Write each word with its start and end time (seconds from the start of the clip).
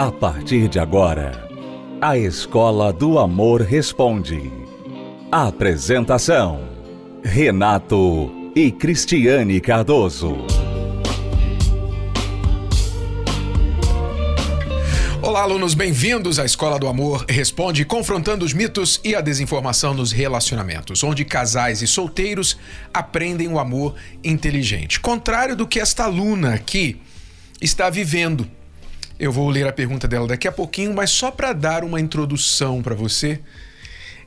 A 0.00 0.10
partir 0.10 0.66
de 0.66 0.78
agora, 0.78 1.46
a 2.00 2.16
Escola 2.16 2.90
do 2.90 3.18
Amor 3.18 3.60
Responde. 3.60 4.50
Apresentação: 5.30 6.70
Renato 7.22 8.32
e 8.56 8.72
Cristiane 8.72 9.60
Cardoso. 9.60 10.38
Olá, 15.20 15.42
alunos, 15.42 15.74
bem-vindos 15.74 16.38
à 16.38 16.46
Escola 16.46 16.78
do 16.78 16.88
Amor 16.88 17.26
Responde, 17.28 17.84
confrontando 17.84 18.42
os 18.42 18.54
mitos 18.54 19.02
e 19.04 19.14
a 19.14 19.20
desinformação 19.20 19.92
nos 19.92 20.12
relacionamentos, 20.12 21.04
onde 21.04 21.26
casais 21.26 21.82
e 21.82 21.86
solteiros 21.86 22.56
aprendem 22.90 23.48
o 23.48 23.58
amor 23.58 23.94
inteligente. 24.24 24.98
Contrário 24.98 25.54
do 25.54 25.68
que 25.68 25.78
esta 25.78 26.04
aluna 26.04 26.54
aqui 26.54 26.98
está 27.60 27.90
vivendo. 27.90 28.48
Eu 29.20 29.30
vou 29.30 29.50
ler 29.50 29.66
a 29.66 29.72
pergunta 29.72 30.08
dela 30.08 30.26
daqui 30.26 30.48
a 30.48 30.52
pouquinho, 30.52 30.94
mas 30.94 31.10
só 31.10 31.30
para 31.30 31.52
dar 31.52 31.84
uma 31.84 32.00
introdução 32.00 32.80
para 32.80 32.94
você. 32.94 33.38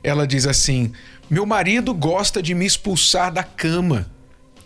Ela 0.04 0.24
diz 0.24 0.46
assim: 0.46 0.92
Meu 1.28 1.44
marido 1.44 1.92
gosta 1.92 2.40
de 2.40 2.54
me 2.54 2.64
expulsar 2.64 3.32
da 3.32 3.42
cama. 3.42 4.08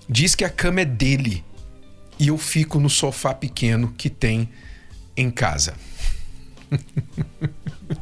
Diz 0.06 0.34
que 0.34 0.44
a 0.44 0.50
cama 0.50 0.82
é 0.82 0.84
dele. 0.84 1.42
E 2.18 2.28
eu 2.28 2.36
fico 2.36 2.78
no 2.78 2.90
sofá 2.90 3.32
pequeno 3.32 3.94
que 3.96 4.10
tem 4.10 4.50
em 5.16 5.30
casa. 5.30 5.74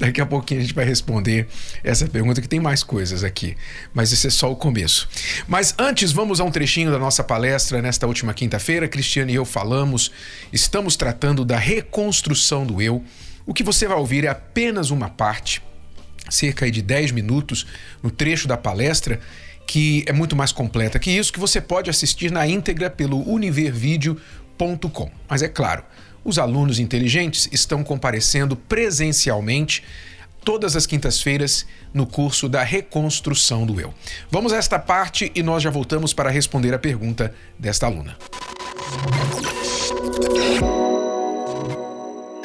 Daqui 0.00 0.18
a 0.18 0.24
pouquinho 0.24 0.60
a 0.60 0.62
gente 0.62 0.72
vai 0.72 0.86
responder 0.86 1.46
essa 1.84 2.08
pergunta, 2.08 2.40
que 2.40 2.48
tem 2.48 2.58
mais 2.58 2.82
coisas 2.82 3.22
aqui. 3.22 3.54
Mas 3.92 4.10
esse 4.10 4.28
é 4.28 4.30
só 4.30 4.50
o 4.50 4.56
começo. 4.56 5.06
Mas 5.46 5.74
antes, 5.78 6.10
vamos 6.10 6.40
a 6.40 6.44
um 6.44 6.50
trechinho 6.50 6.90
da 6.90 6.98
nossa 6.98 7.22
palestra 7.22 7.82
nesta 7.82 8.06
última 8.06 8.32
quinta-feira. 8.32 8.88
Cristiane 8.88 9.34
e 9.34 9.36
eu 9.36 9.44
falamos, 9.44 10.10
estamos 10.50 10.96
tratando 10.96 11.44
da 11.44 11.58
reconstrução 11.58 12.64
do 12.64 12.80
eu. 12.80 13.04
O 13.44 13.52
que 13.52 13.62
você 13.62 13.86
vai 13.86 13.98
ouvir 13.98 14.24
é 14.24 14.28
apenas 14.28 14.90
uma 14.90 15.10
parte, 15.10 15.62
cerca 16.30 16.70
de 16.70 16.80
10 16.80 17.12
minutos, 17.12 17.66
no 18.02 18.10
trecho 18.10 18.48
da 18.48 18.56
palestra, 18.56 19.20
que 19.66 20.02
é 20.06 20.14
muito 20.14 20.34
mais 20.34 20.50
completa 20.50 20.98
que 20.98 21.10
isso, 21.10 21.30
que 21.30 21.38
você 21.38 21.60
pode 21.60 21.90
assistir 21.90 22.32
na 22.32 22.46
íntegra 22.46 22.88
pelo 22.88 23.22
univervideo.com. 23.30 25.10
Mas 25.28 25.42
é 25.42 25.48
claro, 25.48 25.84
os 26.24 26.38
alunos 26.38 26.78
inteligentes 26.78 27.48
estão 27.52 27.82
comparecendo 27.82 28.56
presencialmente 28.56 29.82
todas 30.44 30.76
as 30.76 30.86
quintas-feiras 30.86 31.66
no 31.92 32.06
curso 32.06 32.48
da 32.48 32.62
reconstrução 32.62 33.66
do 33.66 33.80
eu. 33.80 33.92
Vamos 34.30 34.52
a 34.52 34.56
esta 34.56 34.78
parte 34.78 35.30
e 35.34 35.42
nós 35.42 35.62
já 35.62 35.70
voltamos 35.70 36.12
para 36.12 36.30
responder 36.30 36.72
a 36.74 36.78
pergunta 36.78 37.34
desta 37.58 37.86
aluna. 37.86 38.16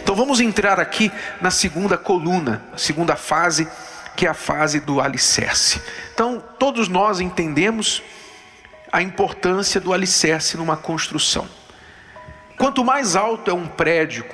Então 0.01 0.15
vamos 0.15 0.39
entrar 0.39 0.79
aqui 0.79 1.11
na 1.41 1.51
segunda 1.51 1.97
coluna, 1.97 2.63
segunda 2.77 3.15
fase, 3.15 3.67
que 4.15 4.25
é 4.25 4.29
a 4.29 4.33
fase 4.33 4.79
do 4.79 5.01
alicerce. 5.01 5.81
Então, 6.13 6.41
todos 6.57 6.87
nós 6.87 7.19
entendemos 7.19 8.01
a 8.91 9.01
importância 9.01 9.81
do 9.81 9.91
alicerce 9.91 10.55
numa 10.55 10.77
construção. 10.77 11.47
Quanto 12.57 12.83
mais 12.83 13.15
alto 13.15 13.51
é 13.51 13.53
um 13.53 13.67
prédio, 13.67 14.25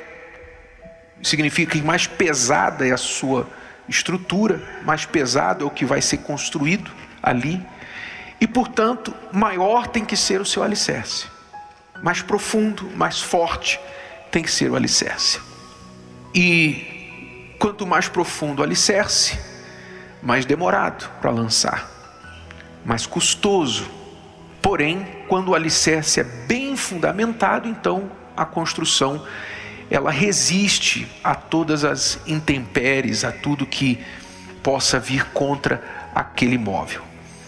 significa 1.24 1.78
que 1.78 1.82
mais 1.82 2.08
pesada 2.08 2.88
é 2.88 2.92
a 2.92 2.98
sua 2.98 3.48
estrutura, 3.88 4.62
mais 4.84 5.06
pesado 5.06 5.64
é 5.64 5.68
o 5.68 5.72
que 5.72 5.86
vai 5.86 6.02
ser 6.02 6.18
construído 6.18 6.92
ali, 7.22 7.64
e 8.40 8.48
portanto, 8.48 9.14
maior 9.32 9.88
tem 9.88 10.04
que 10.04 10.16
ser 10.16 10.42
o 10.42 10.46
seu 10.46 10.64
alicerce, 10.64 11.28
mais 12.02 12.22
profundo, 12.22 12.90
mais 12.96 13.22
forte 13.22 13.80
tem 14.32 14.42
que 14.42 14.52
ser 14.52 14.72
o 14.72 14.76
alicerce. 14.76 15.40
E 16.34 17.56
quanto 17.60 17.86
mais 17.86 18.08
profundo 18.08 18.62
o 18.62 18.64
alicerce, 18.64 19.38
mais 20.24 20.46
demorado 20.46 21.10
para 21.20 21.30
lançar, 21.30 21.90
mais 22.86 23.06
custoso. 23.06 24.01
Porém, 24.62 25.06
quando 25.28 25.50
o 25.50 25.56
alicerce 25.56 26.20
é 26.20 26.24
bem 26.24 26.76
fundamentado, 26.78 27.68
então 27.68 28.12
a 28.36 28.46
construção 28.46 29.26
ela 29.90 30.12
resiste 30.12 31.08
a 31.24 31.36
todas 31.36 31.84
as 31.84 32.20
intempéries, 32.26 33.26
a 33.26 33.32
tudo 33.32 33.66
que 33.66 34.00
possa 34.64 35.00
vir 35.00 35.26
contra 35.32 35.84
aquele 36.16 36.56
imóvel. 36.56 37.02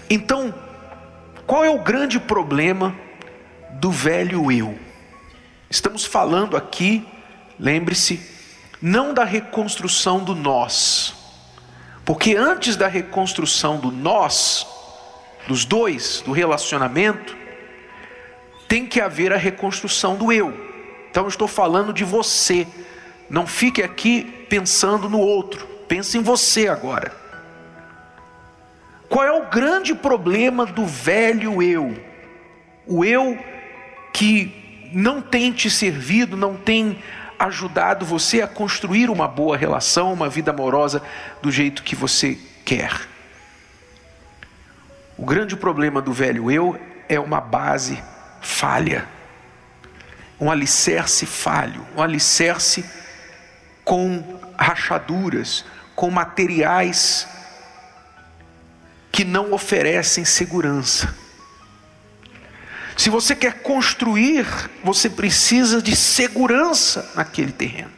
Então, 0.10 0.54
qual 1.48 1.64
é 1.64 1.70
o 1.70 1.80
grande 1.80 2.20
problema 2.20 2.96
do 3.72 3.92
velho 3.92 4.52
eu? 4.52 4.78
Estamos 5.70 6.06
falando 6.06 6.58
aqui, 6.58 7.08
lembre-se, 7.60 8.20
não 8.82 9.14
da 9.14 9.24
reconstrução 9.24 10.24
do 10.24 10.36
nós, 10.36 11.16
porque 12.04 12.36
antes 12.36 12.76
da 12.76 12.88
reconstrução 12.88 13.80
do 13.80 13.90
nós, 13.90 14.68
dos 15.48 15.66
dois, 15.66 16.22
do 16.26 16.32
relacionamento, 16.32 17.36
tem 18.68 18.86
que 18.86 19.02
haver 19.02 19.32
a 19.34 19.38
reconstrução 19.38 20.16
do 20.16 20.32
eu. 20.32 20.54
Então 21.10 21.24
eu 21.24 21.30
estou 21.30 21.48
falando 21.48 21.94
de 21.94 22.04
você. 22.04 22.66
Não 23.30 23.46
fique 23.46 23.84
aqui 23.84 24.24
pensando 24.50 25.10
no 25.10 25.20
outro. 25.20 25.68
Pense 25.88 26.18
em 26.18 26.22
você 26.22 26.68
agora. 26.68 27.16
Qual 29.08 29.24
é 29.24 29.32
o 29.32 29.46
grande 29.46 29.94
problema 29.94 30.66
do 30.66 30.86
velho 30.86 31.62
eu? 31.62 31.96
O 32.88 33.06
eu 33.06 33.38
que 34.12 34.90
não 34.92 35.22
tem 35.22 35.52
te 35.52 35.70
servido, 35.70 36.36
não 36.36 36.56
tem 36.56 36.98
ajudado 37.38 38.06
você 38.06 38.42
a 38.42 38.48
construir 38.48 39.10
uma 39.10 39.28
boa 39.28 39.56
relação, 39.58 40.14
uma 40.14 40.30
vida 40.30 40.52
amorosa 40.52 41.02
do 41.42 41.52
jeito 41.52 41.84
que 41.84 41.96
você 41.96 42.38
quer. 42.66 43.13
O 45.24 45.26
grande 45.26 45.56
problema 45.56 46.02
do 46.02 46.12
velho 46.12 46.52
eu 46.52 46.78
é 47.08 47.18
uma 47.18 47.40
base 47.40 47.98
falha 48.42 49.08
um 50.38 50.52
alicerce 50.52 51.26
falho, 51.26 51.88
um 51.96 52.02
alicerce 52.02 52.84
com 53.86 54.38
rachaduras, 54.58 55.64
com 55.96 56.12
materiais 56.12 57.26
que 59.14 59.24
não 59.24 59.54
oferecem 59.54 60.26
segurança. 60.26 61.16
Se 62.98 63.10
você 63.10 63.34
quer 63.34 63.62
construir, 63.62 64.46
você 64.84 65.10
precisa 65.10 65.82
de 65.82 65.96
segurança 65.96 67.14
naquele 67.16 67.54
terreno. 67.54 67.92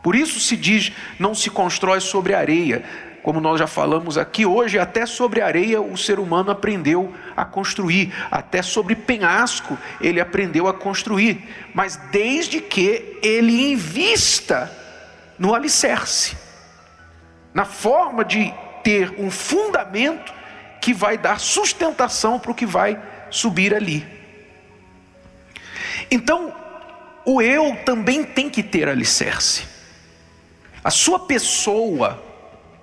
Por 0.00 0.14
isso 0.14 0.38
se 0.38 0.56
diz: 0.56 0.92
não 1.18 1.34
se 1.34 1.50
constrói 1.50 1.98
sobre 2.00 2.32
areia, 2.32 2.84
como 3.22 3.40
nós 3.40 3.58
já 3.58 3.66
falamos 3.66 4.18
aqui 4.18 4.44
hoje, 4.44 4.78
até 4.78 5.06
sobre 5.06 5.40
areia 5.40 5.80
o 5.80 5.96
ser 5.96 6.18
humano 6.18 6.50
aprendeu 6.50 7.14
a 7.36 7.44
construir, 7.44 8.12
até 8.30 8.62
sobre 8.62 8.96
penhasco 8.96 9.78
ele 10.00 10.20
aprendeu 10.20 10.66
a 10.66 10.74
construir, 10.74 11.48
mas 11.72 11.96
desde 12.10 12.60
que 12.60 13.18
ele 13.22 13.72
invista 13.72 14.70
no 15.38 15.54
alicerce, 15.54 16.36
na 17.54 17.64
forma 17.64 18.24
de 18.24 18.52
ter 18.82 19.14
um 19.18 19.30
fundamento 19.30 20.34
que 20.80 20.92
vai 20.92 21.16
dar 21.16 21.38
sustentação 21.38 22.40
para 22.40 22.50
o 22.50 22.54
que 22.54 22.66
vai 22.66 23.00
subir 23.30 23.72
ali. 23.72 24.04
Então, 26.10 26.52
o 27.24 27.40
eu 27.40 27.76
também 27.84 28.24
tem 28.24 28.50
que 28.50 28.64
ter 28.64 28.88
alicerce. 28.88 29.64
A 30.82 30.90
sua 30.90 31.20
pessoa 31.20 32.31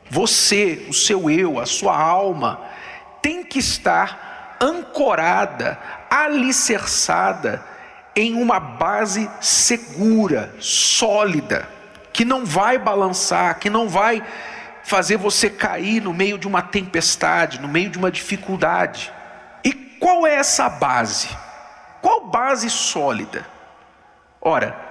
você, 0.10 0.86
o 0.90 0.94
seu 0.94 1.30
eu, 1.30 1.60
a 1.60 1.66
sua 1.66 1.98
alma, 1.98 2.62
tem 3.22 3.44
que 3.44 3.60
estar 3.60 4.58
ancorada, 4.60 5.78
alicerçada 6.10 7.64
em 8.16 8.36
uma 8.36 8.60
base 8.60 9.30
segura, 9.40 10.54
sólida, 10.60 11.68
que 12.12 12.26
não 12.26 12.46
vai 12.46 12.78
balançar, 12.78 13.60
que 13.60 13.70
não 13.70 13.88
vai 13.88 14.24
fazer 14.84 15.18
você 15.18 15.50
cair 15.50 16.02
no 16.02 16.14
meio 16.14 16.38
de 16.38 16.48
uma 16.48 16.62
tempestade, 16.62 17.62
no 17.62 17.68
meio 17.68 17.90
de 17.90 17.98
uma 17.98 18.12
dificuldade. 18.12 19.14
E 19.64 19.72
qual 19.72 20.26
é 20.26 20.36
essa 20.36 20.68
base? 20.68 21.30
Qual 22.02 22.28
base 22.28 22.70
sólida? 22.70 23.46
Ora, 24.42 24.89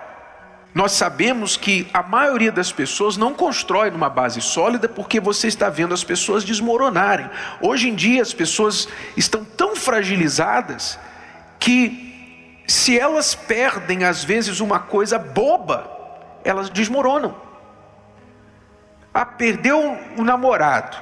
nós 0.75 0.93
sabemos 0.93 1.57
que 1.57 1.89
a 1.93 2.03
maioria 2.03 2.53
das 2.53 2.71
pessoas 2.71 3.17
não 3.17 3.35
constrói 3.35 3.91
numa 3.91 4.09
base 4.09 4.41
sólida 4.41 4.89
porque 4.89 5.19
você 5.19 5.49
está 5.49 5.69
vendo 5.69 5.95
as 5.95 6.05
pessoas 6.05 6.45
desmoronarem. 6.45 7.29
Hoje 7.61 7.89
em 7.89 7.95
dia 7.95 8.23
as 8.23 8.35
pessoas 8.35 8.89
estão 9.17 9.45
tão 9.45 9.75
fragilizadas 9.75 10.99
que 11.59 12.63
se 12.67 12.99
elas 12.99 13.35
perdem 13.35 14.05
às 14.05 14.23
vezes 14.23 14.61
uma 14.61 14.79
coisa 14.79 15.19
boba, 15.19 15.91
elas 16.45 16.69
desmoronam. 16.69 17.35
Ah, 19.13 19.25
perdeu 19.25 19.99
o 20.17 20.23
namorado, 20.23 20.97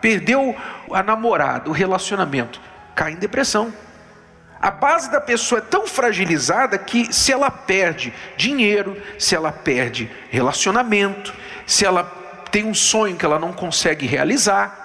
perdeu 0.00 0.54
a 0.92 1.02
namorada, 1.02 1.70
o 1.70 1.72
relacionamento, 1.72 2.60
cai 2.94 3.12
em 3.12 3.16
depressão. 3.16 3.72
A 4.60 4.70
base 4.70 5.10
da 5.10 5.20
pessoa 5.20 5.58
é 5.58 5.62
tão 5.62 5.86
fragilizada 5.86 6.78
que 6.78 7.12
se 7.12 7.30
ela 7.30 7.50
perde 7.50 8.12
dinheiro, 8.36 9.00
se 9.18 9.34
ela 9.34 9.52
perde 9.52 10.10
relacionamento, 10.30 11.34
se 11.66 11.84
ela 11.84 12.04
tem 12.50 12.64
um 12.64 12.74
sonho 12.74 13.16
que 13.16 13.24
ela 13.24 13.38
não 13.38 13.52
consegue 13.52 14.06
realizar, 14.06 14.84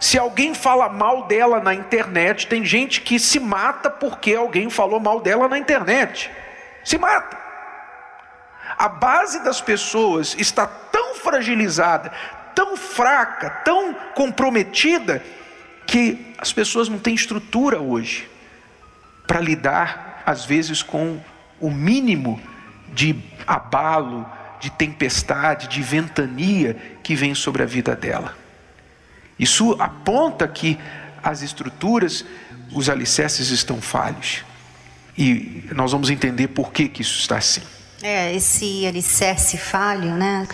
se 0.00 0.18
alguém 0.18 0.52
fala 0.52 0.88
mal 0.88 1.26
dela 1.26 1.60
na 1.60 1.72
internet, 1.72 2.48
tem 2.48 2.64
gente 2.64 3.00
que 3.00 3.18
se 3.18 3.38
mata 3.38 3.88
porque 3.88 4.34
alguém 4.34 4.68
falou 4.68 4.98
mal 4.98 5.20
dela 5.20 5.48
na 5.48 5.58
internet. 5.58 6.30
Se 6.84 6.98
mata. 6.98 7.38
A 8.76 8.88
base 8.88 9.42
das 9.44 9.60
pessoas 9.60 10.34
está 10.38 10.66
tão 10.66 11.14
fragilizada, 11.14 12.12
tão 12.54 12.76
fraca, 12.76 13.48
tão 13.64 13.94
comprometida, 14.14 15.22
que 15.86 16.34
as 16.38 16.52
pessoas 16.52 16.88
não 16.88 16.98
têm 16.98 17.14
estrutura 17.14 17.78
hoje 17.80 18.33
para 19.26 19.40
lidar, 19.40 20.22
às 20.26 20.44
vezes, 20.44 20.82
com 20.82 21.20
o 21.60 21.70
mínimo 21.70 22.40
de 22.92 23.16
abalo, 23.46 24.26
de 24.60 24.70
tempestade, 24.70 25.68
de 25.68 25.82
ventania 25.82 26.76
que 27.02 27.14
vem 27.14 27.34
sobre 27.34 27.62
a 27.62 27.66
vida 27.66 27.94
dela. 27.94 28.36
Isso 29.38 29.76
aponta 29.80 30.46
que 30.46 30.78
as 31.22 31.42
estruturas, 31.42 32.24
os 32.72 32.88
alicerces 32.88 33.50
estão 33.50 33.80
falhos. 33.80 34.44
E 35.16 35.64
nós 35.74 35.92
vamos 35.92 36.10
entender 36.10 36.48
por 36.48 36.72
que, 36.72 36.88
que 36.88 37.02
isso 37.02 37.18
está 37.18 37.38
assim. 37.38 37.62
É, 38.02 38.34
esse 38.34 38.86
alicerce 38.86 39.56
falho, 39.56 40.14
né? 40.14 40.46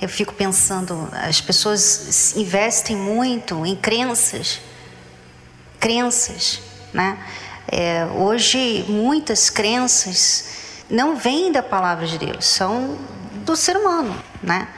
Eu 0.00 0.08
fico 0.08 0.34
pensando, 0.34 1.08
as 1.12 1.40
pessoas 1.40 2.36
investem 2.36 2.96
muito 2.96 3.64
em 3.64 3.76
crenças, 3.76 4.60
crenças, 5.78 6.60
né? 6.92 7.18
É, 7.68 8.06
hoje 8.14 8.84
muitas 8.88 9.50
crenças 9.50 10.44
não 10.88 11.16
vêm 11.16 11.50
da 11.50 11.62
palavra 11.62 12.06
de 12.06 12.18
Deus, 12.18 12.46
são 12.46 12.96
do 13.44 13.56
ser 13.56 13.76
humano, 13.76 14.16
né? 14.42 14.68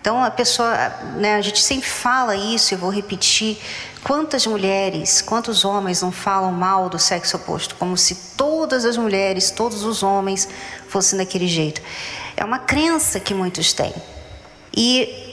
Então 0.00 0.22
a 0.22 0.30
pessoa, 0.30 0.74
né, 1.16 1.34
a 1.34 1.40
gente 1.40 1.62
sempre 1.62 1.88
fala 1.88 2.34
isso, 2.34 2.74
eu 2.74 2.78
vou 2.78 2.90
repetir. 2.90 3.58
Quantas 4.02 4.46
mulheres, 4.46 5.20
quantos 5.20 5.62
homens 5.62 6.00
não 6.00 6.10
falam 6.10 6.50
mal 6.52 6.88
do 6.88 6.98
sexo 6.98 7.36
oposto, 7.36 7.74
como 7.74 7.98
se 7.98 8.14
todas 8.34 8.86
as 8.86 8.96
mulheres, 8.96 9.50
todos 9.50 9.84
os 9.84 10.02
homens 10.02 10.48
fossem 10.88 11.18
daquele 11.18 11.46
jeito? 11.46 11.82
É 12.34 12.42
uma 12.42 12.58
crença 12.58 13.20
que 13.20 13.34
muitos 13.34 13.74
têm. 13.74 13.94
E 14.74 15.30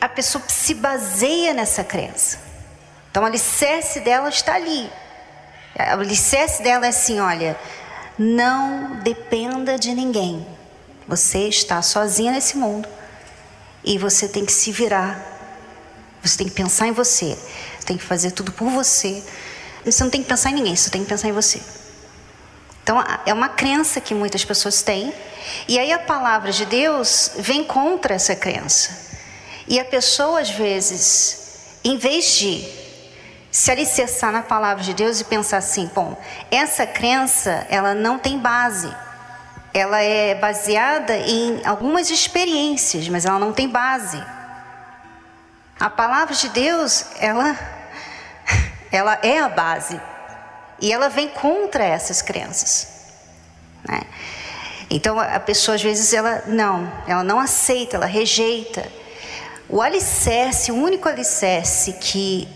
a 0.00 0.08
pessoa 0.08 0.44
se 0.48 0.74
baseia 0.74 1.54
nessa 1.54 1.82
crença. 1.82 2.38
Então, 3.10 3.22
o 3.22 3.26
alicerce 3.26 4.00
dela 4.00 4.28
está 4.28 4.54
ali. 4.54 4.90
O 5.76 6.00
alicerce 6.00 6.62
dela 6.62 6.86
é 6.86 6.88
assim: 6.90 7.20
olha, 7.20 7.58
não 8.18 8.96
dependa 9.00 9.78
de 9.78 9.94
ninguém. 9.94 10.46
Você 11.06 11.48
está 11.48 11.80
sozinha 11.82 12.32
nesse 12.32 12.56
mundo 12.56 12.88
e 13.84 13.98
você 13.98 14.28
tem 14.28 14.44
que 14.44 14.52
se 14.52 14.70
virar. 14.70 15.26
Você 16.22 16.38
tem 16.38 16.48
que 16.48 16.54
pensar 16.54 16.86
em 16.86 16.92
você. 16.92 17.36
Tem 17.86 17.96
que 17.96 18.04
fazer 18.04 18.32
tudo 18.32 18.52
por 18.52 18.68
você. 18.68 19.22
Você 19.84 20.02
não 20.04 20.10
tem 20.10 20.22
que 20.22 20.28
pensar 20.28 20.50
em 20.50 20.54
ninguém, 20.54 20.76
você 20.76 20.90
tem 20.90 21.02
que 21.02 21.08
pensar 21.08 21.28
em 21.28 21.32
você. 21.32 21.60
Então, 22.82 23.02
é 23.24 23.32
uma 23.32 23.48
crença 23.48 24.00
que 24.00 24.14
muitas 24.14 24.44
pessoas 24.44 24.82
têm. 24.82 25.12
E 25.66 25.78
aí 25.78 25.92
a 25.92 25.98
palavra 25.98 26.52
de 26.52 26.66
Deus 26.66 27.32
vem 27.38 27.64
contra 27.64 28.14
essa 28.14 28.36
crença. 28.36 29.08
E 29.66 29.78
a 29.78 29.84
pessoa, 29.84 30.40
às 30.40 30.50
vezes, 30.50 31.38
em 31.82 31.96
vez 31.96 32.36
de 32.36 32.79
se 33.50 33.70
alicerçar 33.70 34.32
na 34.32 34.42
palavra 34.42 34.82
de 34.82 34.94
Deus 34.94 35.20
e 35.20 35.24
pensar 35.24 35.58
assim, 35.58 35.90
bom, 35.94 36.16
essa 36.50 36.86
crença, 36.86 37.66
ela 37.68 37.94
não 37.94 38.18
tem 38.18 38.38
base 38.38 38.90
ela 39.72 40.00
é 40.00 40.34
baseada 40.34 41.16
em 41.16 41.64
algumas 41.64 42.10
experiências, 42.10 43.08
mas 43.08 43.24
ela 43.24 43.38
não 43.38 43.52
tem 43.52 43.68
base. 43.68 44.22
A 45.78 45.88
palavra 45.88 46.34
de 46.34 46.48
Deus, 46.48 47.06
ela, 47.18 47.56
ela 48.90 49.18
é 49.22 49.38
a 49.38 49.48
base 49.48 50.00
e 50.80 50.92
ela 50.92 51.08
vem 51.08 51.28
contra 51.28 51.84
essas 51.84 52.20
crenças. 52.20 52.88
Né? 53.88 54.02
Então 54.90 55.18
a 55.18 55.38
pessoa 55.38 55.76
às 55.76 55.82
vezes 55.82 56.12
ela 56.12 56.42
não, 56.46 56.92
ela 57.06 57.22
não 57.22 57.38
aceita, 57.38 57.96
ela 57.96 58.06
rejeita. 58.06 58.84
O 59.68 59.80
alicerce, 59.80 60.72
o 60.72 60.74
único 60.74 61.08
alicerce 61.08 61.92
que 61.92 62.48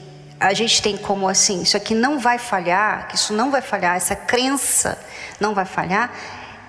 a 0.45 0.53
gente 0.53 0.83
tem 0.83 0.95
como 0.95 1.27
assim, 1.27 1.63
isso 1.63 1.75
aqui 1.75 1.95
não 1.95 2.19
vai 2.19 2.37
falhar, 2.37 3.09
que 3.09 3.17
isso 3.17 3.33
não 3.33 3.51
vai 3.51 3.63
falhar, 3.63 3.97
essa 3.97 4.15
crença 4.15 5.03
não 5.41 5.55
vai 5.55 5.65
falhar, 5.65 6.13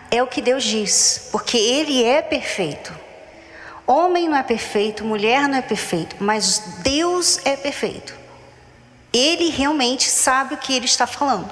é 0.10 0.24
o 0.24 0.28
que 0.28 0.42
Deus 0.42 0.64
diz, 0.64 1.28
porque 1.30 1.58
Ele 1.58 2.02
é 2.02 2.22
perfeito. 2.22 2.94
Homem 3.86 4.30
não 4.30 4.38
é 4.38 4.44
perfeito, 4.44 5.04
mulher 5.04 5.50
não 5.50 5.58
é 5.58 5.62
perfeito, 5.62 6.16
mas 6.22 6.60
Deus 6.84 7.42
é 7.44 7.58
perfeito. 7.58 8.16
Ele 9.12 9.50
realmente 9.50 10.10
sabe 10.10 10.56
o 10.56 10.58
que 10.58 10.74
ele 10.74 10.86
está 10.86 11.06
falando. 11.06 11.50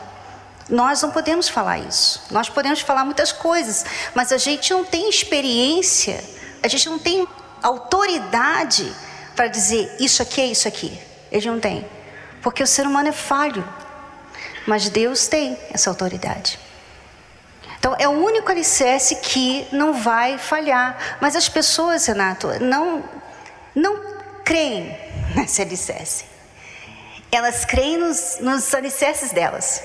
Nós 0.70 1.02
não 1.02 1.12
podemos 1.12 1.50
falar 1.50 1.80
isso. 1.80 2.24
Nós 2.32 2.50
podemos 2.50 2.80
falar 2.80 3.04
muitas 3.04 3.34
coisas, 3.34 3.86
mas 4.16 4.32
a 4.32 4.38
gente 4.38 4.74
não 4.74 4.86
tem 4.86 5.10
experiência, 5.10 6.24
a 6.64 6.70
gente 6.70 6.90
não 6.90 6.98
tem 6.98 7.28
autoridade 7.62 8.90
para 9.36 9.48
dizer 9.48 9.94
isso 10.00 10.22
aqui 10.22 10.40
é 10.42 10.46
isso 10.48 10.68
aqui. 10.70 10.98
Ele 11.30 11.52
não 11.52 11.60
tem. 11.60 11.86
Porque 12.44 12.62
o 12.62 12.68
ser 12.68 12.86
humano 12.86 13.10
é 13.10 13.14
falho, 13.14 13.68
mas 14.68 14.90
Deus 14.90 15.28
tem 15.28 15.58
essa 15.72 15.90
autoridade. 15.90 16.60
Então, 17.80 17.96
é 17.98 18.08
o 18.08 18.12
único 18.12 18.52
alicerce 18.52 19.16
que 19.16 19.68
não 19.72 19.94
vai 19.94 20.38
falhar. 20.38 21.18
Mas 21.20 21.36
as 21.36 21.50
pessoas, 21.50 22.06
Renato, 22.06 22.48
não, 22.62 23.04
não 23.74 24.00
creem 24.44 24.96
nesse 25.36 25.62
alicerce. 25.62 26.26
Elas 27.32 27.66
creem 27.66 27.98
nos, 27.98 28.38
nos 28.40 28.74
alicerces 28.74 29.32
delas. 29.32 29.84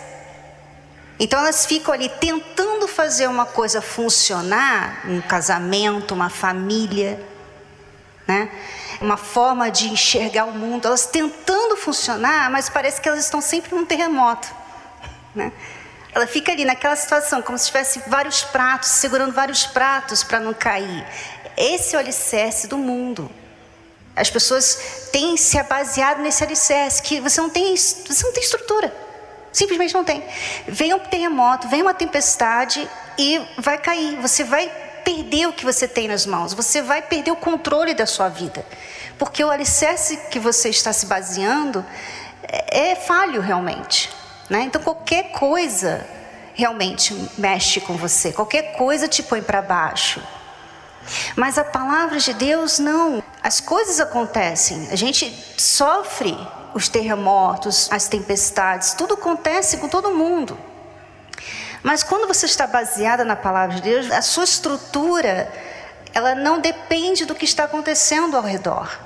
Então, 1.19 1.41
elas 1.41 1.67
ficam 1.67 1.93
ali 1.93 2.09
tentando 2.09 2.87
fazer 2.87 3.27
uma 3.27 3.47
coisa 3.47 3.81
funcionar 3.81 5.03
um 5.05 5.21
casamento, 5.21 6.15
uma 6.15 6.31
família, 6.31 7.19
né? 8.29 8.51
uma 9.01 9.17
forma 9.17 9.71
de 9.71 9.89
enxergar 9.89 10.45
o 10.45 10.53
mundo. 10.53 10.87
Elas 10.87 11.07
tentando 11.07 11.77
funcionar, 11.77 12.51
mas 12.51 12.69
parece 12.69 13.01
que 13.01 13.09
elas 13.09 13.25
estão 13.25 13.41
sempre 13.41 13.75
num 13.75 13.87
terremoto. 13.87 14.49
Né? 15.35 15.51
Ela 16.13 16.27
fica 16.27 16.53
ali 16.53 16.65
naquela 16.65 16.95
situação, 16.95 17.41
como 17.41 17.57
se 17.57 17.67
tivesse 17.67 18.03
vários 18.07 18.45
pratos, 18.45 18.91
segurando 18.91 19.33
vários 19.33 19.67
pratos 19.67 20.23
para 20.23 20.39
não 20.39 20.53
cair. 20.53 21.07
Esse 21.57 21.95
é 21.95 21.99
o 21.99 22.01
alicerce 22.01 22.67
do 22.67 22.77
mundo. 22.77 23.31
As 24.15 24.29
pessoas 24.29 25.09
têm 25.13 25.37
se 25.37 25.63
baseado 25.63 26.19
nesse 26.19 26.43
alicerce, 26.43 27.03
que 27.03 27.21
você 27.21 27.41
não 27.41 27.49
tem, 27.49 27.75
você 27.77 28.25
não 28.25 28.33
tem 28.33 28.43
estrutura. 28.43 28.95
Simplesmente 29.53 29.95
não 29.95 30.05
tem. 30.05 30.23
Vem 30.67 30.93
um 30.93 30.99
terremoto, 30.99 31.69
vem 31.69 31.83
uma 31.83 31.95
tempestade 31.95 32.89
e 33.17 33.41
vai 33.59 33.79
cair. 33.79 34.21
Você 34.21 34.45
vai 34.45 34.71
perder 35.09 35.47
o 35.47 35.55
que 35.55 35.65
você 35.65 35.89
tem 35.89 36.07
nas 36.07 36.27
mãos. 36.27 36.53
Você 36.53 36.83
vai 36.83 37.01
perder 37.01 37.31
o 37.31 37.37
controle 37.37 37.95
da 37.95 38.05
sua 38.05 38.29
vida. 38.29 38.65
Porque 39.19 39.43
o 39.43 39.51
alicerce 39.51 40.19
que 40.31 40.39
você 40.39 40.69
está 40.69 40.93
se 40.93 41.07
baseando 41.07 41.83
é, 42.43 42.91
é 42.91 42.95
falho 42.95 43.41
realmente. 43.41 44.11
Né? 44.51 44.65
Então, 44.65 44.83
qualquer 44.83 45.33
coisa 45.33 46.07
realmente 46.53 47.17
mexe 47.39 47.81
com 47.81 47.97
você, 47.97 48.33
qualquer 48.33 48.73
coisa 48.77 49.09
te 49.09 49.23
põe 49.23 49.41
para 49.41 49.63
baixo. 49.63 50.23
Mas 51.35 51.57
a 51.57 51.65
palavra 51.65 52.19
de 52.19 52.35
Deus 52.35 52.79
não. 52.79 53.23
As 53.43 53.61
coisas 53.61 54.01
acontecem, 54.01 54.89
a 54.91 54.97
gente 54.97 55.33
sofre 55.57 56.37
os 56.75 56.87
terremotos, 56.87 57.89
as 57.91 58.09
tempestades, 58.09 58.93
tudo 58.93 59.15
acontece 59.15 59.79
com 59.79 59.89
todo 59.89 60.11
mundo. 60.11 60.59
Mas 61.83 62.03
quando 62.03 62.27
você 62.27 62.47
está 62.47 62.67
baseada 62.67 63.25
na 63.25 63.37
palavra 63.37 63.77
de 63.77 63.83
Deus, 63.83 64.11
a 64.11 64.23
sua 64.23 64.45
estrutura, 64.45 65.51
ela 66.13 66.35
não 66.35 66.61
depende 66.61 67.25
do 67.25 67.35
que 67.35 67.45
está 67.45 67.65
acontecendo 67.65 68.37
ao 68.37 68.43
redor. 68.43 68.99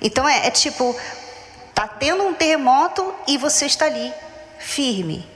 Então 0.00 0.28
é, 0.28 0.46
é 0.46 0.50
tipo, 0.50 0.96
Está 1.74 1.88
tendo 1.88 2.22
um 2.22 2.32
terremoto 2.32 3.12
e 3.26 3.36
você 3.36 3.66
está 3.66 3.86
ali, 3.86 4.14
firme. 4.60 5.28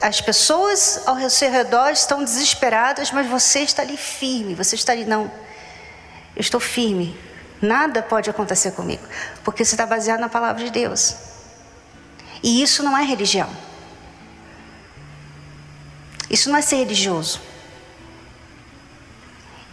As 0.00 0.20
pessoas 0.20 1.02
ao 1.04 1.28
seu 1.28 1.50
redor 1.50 1.90
estão 1.90 2.22
desesperadas, 2.22 3.10
mas 3.10 3.26
você 3.26 3.58
está 3.60 3.82
ali 3.82 3.96
firme. 3.96 4.54
Você 4.54 4.76
está 4.76 4.92
ali, 4.92 5.04
não. 5.04 5.24
Eu 6.36 6.40
estou 6.40 6.60
firme. 6.60 7.18
Nada 7.60 8.04
pode 8.04 8.30
acontecer 8.30 8.70
comigo, 8.70 9.02
porque 9.42 9.64
você 9.64 9.74
está 9.74 9.84
baseado 9.84 10.20
na 10.20 10.28
palavra 10.28 10.62
de 10.62 10.70
Deus. 10.70 11.16
E 12.42 12.62
isso 12.62 12.82
não 12.82 12.96
é 12.96 13.04
religião. 13.04 13.48
Isso 16.30 16.50
não 16.50 16.56
é 16.56 16.62
ser 16.62 16.76
religioso. 16.76 17.40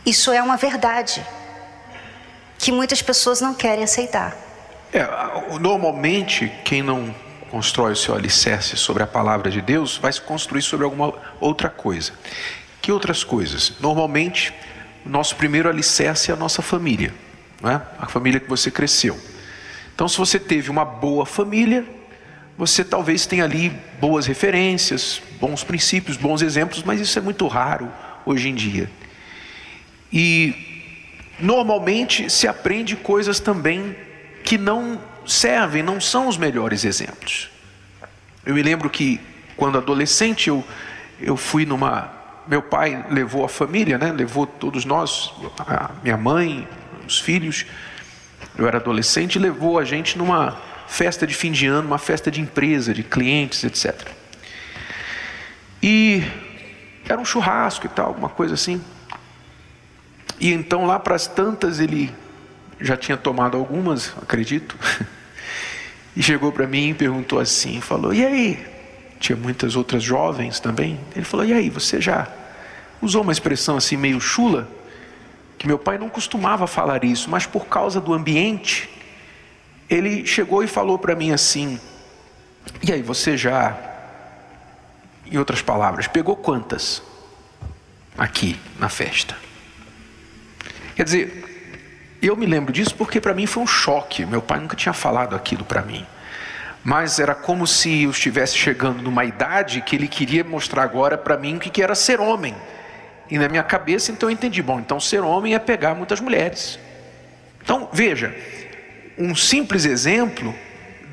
Isso 0.05 0.31
é 0.31 0.41
uma 0.41 0.57
verdade 0.57 1.25
que 2.57 2.71
muitas 2.71 3.01
pessoas 3.01 3.41
não 3.41 3.53
querem 3.53 3.83
aceitar. 3.83 4.35
É, 4.91 5.07
normalmente, 5.59 6.51
quem 6.63 6.81
não 6.81 7.13
constrói 7.49 7.93
o 7.93 7.95
seu 7.95 8.15
alicerce 8.15 8.75
sobre 8.77 9.03
a 9.03 9.07
palavra 9.07 9.51
de 9.51 9.61
Deus, 9.61 9.97
vai 9.97 10.11
se 10.11 10.21
construir 10.21 10.61
sobre 10.61 10.85
alguma 10.85 11.13
outra 11.39 11.69
coisa. 11.69 12.13
Que 12.81 12.91
outras 12.91 13.23
coisas? 13.23 13.73
Normalmente, 13.79 14.53
o 15.05 15.09
nosso 15.09 15.35
primeiro 15.35 15.69
alicerce 15.69 16.31
é 16.31 16.33
a 16.33 16.37
nossa 16.37 16.61
família, 16.61 17.13
não 17.61 17.69
é? 17.69 17.81
a 17.99 18.07
família 18.07 18.39
que 18.39 18.49
você 18.49 18.71
cresceu. 18.71 19.19
Então, 19.93 20.07
se 20.07 20.17
você 20.17 20.39
teve 20.39 20.69
uma 20.69 20.83
boa 20.83 21.25
família, 21.25 21.85
você 22.57 22.83
talvez 22.83 23.25
tenha 23.25 23.43
ali 23.43 23.71
boas 23.99 24.25
referências, 24.27 25.21
bons 25.39 25.63
princípios, 25.63 26.17
bons 26.17 26.41
exemplos, 26.41 26.83
mas 26.83 26.99
isso 26.99 27.17
é 27.17 27.21
muito 27.21 27.47
raro 27.47 27.91
hoje 28.25 28.49
em 28.49 28.55
dia. 28.55 28.89
E 30.11 30.53
normalmente 31.39 32.29
se 32.29 32.47
aprende 32.47 32.95
coisas 32.95 33.39
também 33.39 33.95
que 34.43 34.57
não 34.57 35.01
servem, 35.25 35.81
não 35.81 35.99
são 35.99 36.27
os 36.27 36.37
melhores 36.37 36.85
exemplos. 36.85 37.49
Eu 38.45 38.53
me 38.53 38.61
lembro 38.61 38.89
que 38.89 39.19
quando 39.55 39.77
adolescente 39.77 40.49
eu, 40.49 40.63
eu 41.19 41.35
fui 41.35 41.65
numa. 41.65 42.11
Meu 42.45 42.61
pai 42.61 43.05
levou 43.09 43.45
a 43.45 43.49
família, 43.49 43.97
né? 43.97 44.11
levou 44.11 44.45
todos 44.45 44.83
nós, 44.83 45.33
a 45.59 45.91
minha 46.03 46.17
mãe, 46.17 46.67
os 47.07 47.19
filhos. 47.19 47.65
Eu 48.57 48.67
era 48.67 48.77
adolescente 48.77 49.39
levou 49.39 49.79
a 49.79 49.85
gente 49.85 50.17
numa 50.17 50.57
festa 50.87 51.25
de 51.25 51.33
fim 51.33 51.51
de 51.51 51.65
ano, 51.67 51.87
uma 51.87 51.97
festa 51.97 52.29
de 52.29 52.41
empresa, 52.41 52.93
de 52.93 53.03
clientes, 53.03 53.63
etc. 53.63 54.07
E 55.81 56.23
era 57.07 57.19
um 57.19 57.25
churrasco 57.25 57.85
e 57.85 57.89
tal, 57.89 58.07
alguma 58.07 58.29
coisa 58.29 58.53
assim. 58.53 58.81
E 60.39 60.51
então 60.51 60.85
lá 60.85 60.99
para 60.99 61.15
as 61.15 61.27
tantas 61.27 61.79
ele 61.79 62.13
já 62.79 62.97
tinha 62.97 63.17
tomado 63.17 63.57
algumas, 63.57 64.13
acredito. 64.21 64.77
E 66.15 66.21
chegou 66.21 66.51
para 66.51 66.67
mim 66.67 66.89
e 66.89 66.93
perguntou 66.93 67.39
assim, 67.39 67.81
falou: 67.81 68.13
"E 68.13 68.23
aí?" 68.23 68.63
Tinha 69.19 69.35
muitas 69.35 69.75
outras 69.75 70.03
jovens 70.03 70.59
também. 70.59 70.99
Ele 71.15 71.25
falou: 71.25 71.43
"E 71.43 71.51
aí, 71.51 71.71
você 71.71 71.99
já 71.99 72.27
usou 73.01 73.23
uma 73.23 73.31
expressão 73.31 73.77
assim 73.77 73.97
meio 73.97 74.21
chula?" 74.21 74.69
Que 75.57 75.65
meu 75.65 75.79
pai 75.79 75.97
não 75.97 76.09
costumava 76.09 76.67
falar 76.67 77.03
isso, 77.03 77.31
mas 77.31 77.47
por 77.47 77.65
causa 77.65 77.99
do 77.99 78.13
ambiente, 78.13 78.87
ele 79.89 80.25
chegou 80.25 80.63
e 80.63 80.67
falou 80.67 80.97
para 80.97 81.15
mim 81.15 81.31
assim: 81.31 81.79
"E 82.81 82.91
aí, 82.91 83.01
você 83.01 83.37
já 83.37 83.77
em 85.25 85.37
outras 85.37 85.61
palavras, 85.61 86.07
pegou 86.07 86.35
quantas 86.35 87.01
aqui 88.17 88.59
na 88.79 88.89
festa?" 88.89 89.35
Quer 90.95 91.03
dizer, 91.03 91.53
eu 92.21 92.37
me 92.37 92.45
lembro 92.45 92.71
disso 92.71 92.95
porque 92.95 93.19
para 93.19 93.33
mim 93.33 93.45
foi 93.45 93.63
um 93.63 93.67
choque. 93.67 94.25
Meu 94.25 94.41
pai 94.41 94.59
nunca 94.59 94.75
tinha 94.75 94.93
falado 94.93 95.35
aquilo 95.35 95.65
para 95.65 95.81
mim. 95.81 96.05
Mas 96.83 97.19
era 97.19 97.33
como 97.33 97.65
se 97.65 98.03
eu 98.03 98.11
estivesse 98.11 98.57
chegando 98.57 99.01
numa 99.01 99.25
idade 99.25 99.81
que 99.81 99.95
ele 99.95 100.07
queria 100.07 100.43
mostrar 100.43 100.83
agora 100.83 101.17
para 101.17 101.37
mim 101.37 101.57
o 101.57 101.59
que 101.59 101.81
era 101.81 101.95
ser 101.95 102.19
homem. 102.19 102.55
E 103.29 103.37
na 103.37 103.49
minha 103.49 103.63
cabeça, 103.63 104.11
então 104.11 104.29
eu 104.29 104.33
entendi: 104.33 104.61
bom, 104.61 104.79
então 104.79 104.99
ser 104.99 105.21
homem 105.21 105.55
é 105.55 105.59
pegar 105.59 105.95
muitas 105.95 106.19
mulheres. 106.19 106.77
Então, 107.61 107.89
veja, 107.91 108.35
um 109.17 109.35
simples 109.35 109.85
exemplo 109.85 110.53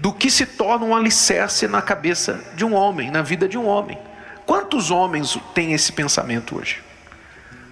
do 0.00 0.12
que 0.12 0.30
se 0.30 0.46
torna 0.46 0.84
um 0.86 0.94
alicerce 0.94 1.68
na 1.68 1.82
cabeça 1.82 2.40
de 2.56 2.64
um 2.64 2.74
homem, 2.74 3.10
na 3.10 3.22
vida 3.22 3.48
de 3.48 3.58
um 3.58 3.66
homem. 3.66 3.98
Quantos 4.46 4.90
homens 4.90 5.38
têm 5.54 5.72
esse 5.72 5.92
pensamento 5.92 6.56
hoje? 6.58 6.78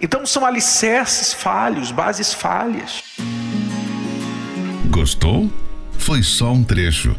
Então 0.01 0.25
são 0.25 0.45
alicerces 0.45 1.33
falhos, 1.33 1.91
bases 1.91 2.33
falhas. 2.33 3.03
Gostou? 4.89 5.51
Foi 5.97 6.23
só 6.23 6.53
um 6.53 6.63
trecho. 6.63 7.15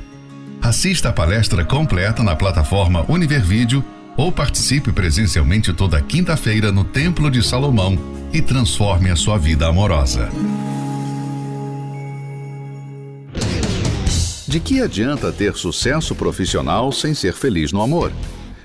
Assista 0.62 1.10
a 1.10 1.12
palestra 1.12 1.64
completa 1.64 2.22
na 2.22 2.36
plataforma 2.36 3.04
Univervídeo 3.08 3.84
ou 4.16 4.30
participe 4.30 4.92
presencialmente 4.92 5.72
toda 5.72 6.00
quinta-feira 6.00 6.70
no 6.70 6.84
Templo 6.84 7.30
de 7.30 7.42
Salomão 7.42 7.98
e 8.32 8.40
transforme 8.40 9.10
a 9.10 9.16
sua 9.16 9.38
vida 9.38 9.66
amorosa. 9.66 10.28
De 14.50 14.58
que 14.58 14.82
adianta 14.82 15.30
ter 15.30 15.54
sucesso 15.54 16.12
profissional 16.12 16.90
sem 16.90 17.14
ser 17.14 17.34
feliz 17.34 17.70
no 17.70 17.80
amor? 17.80 18.12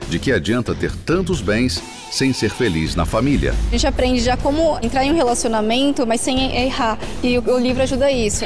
De 0.10 0.18
que 0.18 0.32
adianta 0.32 0.74
ter 0.74 0.92
tantos 1.06 1.42
bens 1.42 1.80
sem 2.10 2.34
ser 2.34 2.50
feliz 2.50 2.96
na 2.96 3.06
família? 3.06 3.54
A 3.68 3.72
gente 3.72 3.86
aprende 3.86 4.20
já 4.20 4.36
como 4.36 4.80
entrar 4.82 5.06
em 5.06 5.12
um 5.12 5.16
relacionamento, 5.16 6.08
mas 6.08 6.22
sem 6.22 6.58
errar. 6.58 6.98
E 7.22 7.38
o 7.38 7.60
livro 7.60 7.84
ajuda 7.84 8.12
isso. 8.12 8.46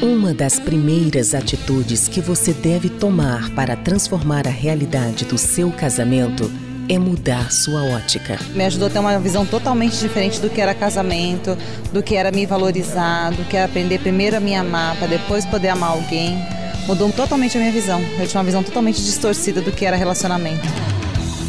Uma 0.00 0.32
das 0.32 0.58
primeiras 0.58 1.34
atitudes 1.34 2.08
que 2.08 2.22
você 2.22 2.54
deve 2.54 2.88
tomar 2.88 3.50
para 3.50 3.76
transformar 3.76 4.46
a 4.46 4.50
realidade 4.50 5.26
do 5.26 5.36
seu 5.36 5.70
casamento 5.70 6.50
é 6.88 6.98
mudar 6.98 7.50
sua 7.50 7.82
ótica. 7.82 8.38
Me 8.54 8.64
ajudou 8.64 8.88
a 8.88 8.90
ter 8.90 8.98
uma 8.98 9.18
visão 9.18 9.44
totalmente 9.44 9.98
diferente 9.98 10.40
do 10.40 10.48
que 10.48 10.60
era 10.60 10.74
casamento, 10.74 11.56
do 11.92 12.02
que 12.02 12.14
era 12.14 12.30
me 12.30 12.46
valorizar, 12.46 13.30
do 13.30 13.44
que 13.44 13.56
era 13.56 13.66
aprender 13.66 13.98
primeiro 13.98 14.36
a 14.36 14.40
me 14.40 14.54
amar, 14.54 14.96
para 14.96 15.06
depois 15.06 15.44
poder 15.44 15.68
amar 15.68 15.90
alguém. 15.90 16.38
Mudou 16.86 17.10
totalmente 17.10 17.56
a 17.56 17.60
minha 17.60 17.72
visão. 17.72 18.00
Eu 18.18 18.26
tinha 18.26 18.38
uma 18.38 18.44
visão 18.44 18.62
totalmente 18.62 19.02
distorcida 19.02 19.60
do 19.60 19.72
que 19.72 19.84
era 19.84 19.96
relacionamento. 19.96 20.66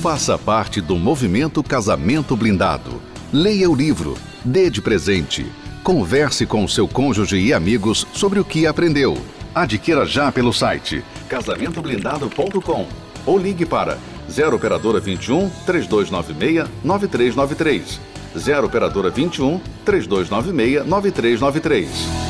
Faça 0.01 0.37
parte 0.37 0.81
do 0.81 0.95
movimento 0.95 1.63
Casamento 1.63 2.35
Blindado. 2.35 3.01
Leia 3.31 3.69
o 3.69 3.75
livro, 3.75 4.17
dê 4.43 4.69
de 4.69 4.81
presente. 4.81 5.45
Converse 5.83 6.45
com 6.45 6.63
o 6.63 6.69
seu 6.69 6.87
cônjuge 6.87 7.37
e 7.37 7.53
amigos 7.53 8.07
sobre 8.13 8.39
o 8.39 8.45
que 8.45 8.65
aprendeu. 8.65 9.17
Adquira 9.53 10.05
já 10.05 10.31
pelo 10.31 10.53
site 10.53 11.03
casamentoblindado.com 11.27 12.87
ou 13.25 13.37
ligue 13.37 13.65
para 13.65 13.97
0 14.29 14.55
operadora 14.55 14.99
21 14.99 15.49
3296 15.65 16.69
9393. 16.83 17.99
0 18.37 18.67
operadora 18.67 19.09
21 19.09 19.59
3296 19.85 20.85
9393. 20.85 22.27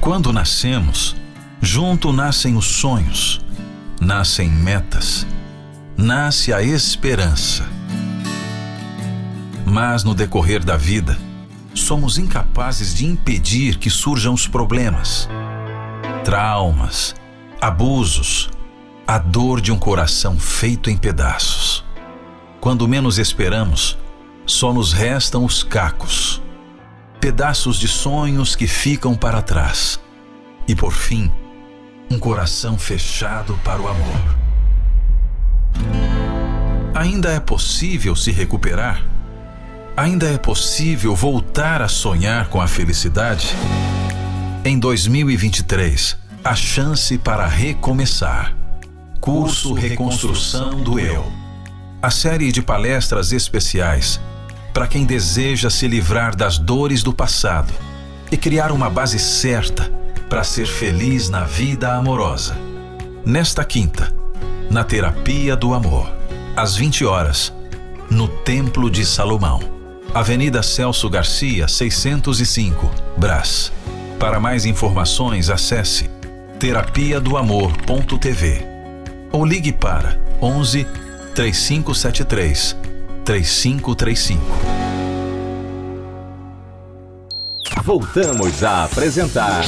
Quando 0.00 0.32
nascemos, 0.32 1.16
junto 1.62 2.12
nascem 2.12 2.56
os 2.56 2.66
sonhos, 2.66 3.40
nascem 3.98 4.50
metas, 4.50 5.26
nasce 5.96 6.52
a 6.52 6.62
esperança. 6.62 7.64
Mas 9.64 10.04
no 10.04 10.14
decorrer 10.14 10.62
da 10.62 10.76
vida, 10.76 11.16
somos 11.74 12.18
incapazes 12.18 12.94
de 12.94 13.06
impedir 13.06 13.78
que 13.78 13.88
surjam 13.88 14.34
os 14.34 14.46
problemas, 14.46 15.26
traumas, 16.22 17.14
abusos, 17.60 18.50
a 19.06 19.18
dor 19.18 19.60
de 19.60 19.70
um 19.70 19.78
coração 19.78 20.38
feito 20.38 20.88
em 20.88 20.96
pedaços. 20.96 21.84
Quando 22.60 22.88
menos 22.88 23.18
esperamos, 23.18 23.98
só 24.46 24.72
nos 24.72 24.94
restam 24.94 25.44
os 25.44 25.62
cacos, 25.62 26.42
pedaços 27.20 27.78
de 27.78 27.86
sonhos 27.86 28.56
que 28.56 28.66
ficam 28.66 29.14
para 29.14 29.42
trás. 29.42 30.00
E 30.66 30.74
por 30.74 30.92
fim, 30.92 31.30
um 32.10 32.18
coração 32.18 32.78
fechado 32.78 33.58
para 33.62 33.82
o 33.82 33.88
amor. 33.88 34.36
Ainda 36.94 37.30
é 37.30 37.40
possível 37.40 38.16
se 38.16 38.30
recuperar? 38.30 39.04
Ainda 39.94 40.30
é 40.30 40.38
possível 40.38 41.14
voltar 41.14 41.82
a 41.82 41.88
sonhar 41.88 42.48
com 42.48 42.60
a 42.60 42.66
felicidade? 42.66 43.54
Em 44.64 44.78
2023, 44.78 46.16
a 46.42 46.54
chance 46.54 47.18
para 47.18 47.46
recomeçar. 47.46 48.63
Curso 49.24 49.72
Reconstrução 49.72 50.82
do 50.82 51.00
Eu. 51.00 51.24
A 52.02 52.10
série 52.10 52.52
de 52.52 52.60
palestras 52.60 53.32
especiais 53.32 54.20
para 54.70 54.86
quem 54.86 55.06
deseja 55.06 55.70
se 55.70 55.88
livrar 55.88 56.36
das 56.36 56.58
dores 56.58 57.02
do 57.02 57.10
passado 57.10 57.72
e 58.30 58.36
criar 58.36 58.70
uma 58.70 58.90
base 58.90 59.18
certa 59.18 59.90
para 60.28 60.44
ser 60.44 60.66
feliz 60.66 61.30
na 61.30 61.44
vida 61.44 61.94
amorosa. 61.94 62.54
Nesta 63.24 63.64
quinta, 63.64 64.14
na 64.70 64.84
Terapia 64.84 65.56
do 65.56 65.72
Amor, 65.72 66.06
às 66.54 66.76
20 66.76 67.06
horas, 67.06 67.50
no 68.10 68.28
Templo 68.28 68.90
de 68.90 69.06
Salomão, 69.06 69.58
Avenida 70.12 70.62
Celso 70.62 71.08
Garcia, 71.08 71.66
605, 71.66 72.90
Brás. 73.16 73.72
Para 74.20 74.38
mais 74.38 74.66
informações, 74.66 75.48
acesse 75.48 76.10
terapia 76.58 77.18
do 77.18 77.38
amor.tv 77.38 78.73
ou 79.34 79.44
ligue 79.44 79.72
para 79.72 80.16
11 80.40 80.86
3573 81.34 82.76
3535. 83.24 84.40
Voltamos 87.82 88.62
a 88.62 88.84
apresentar 88.84 89.64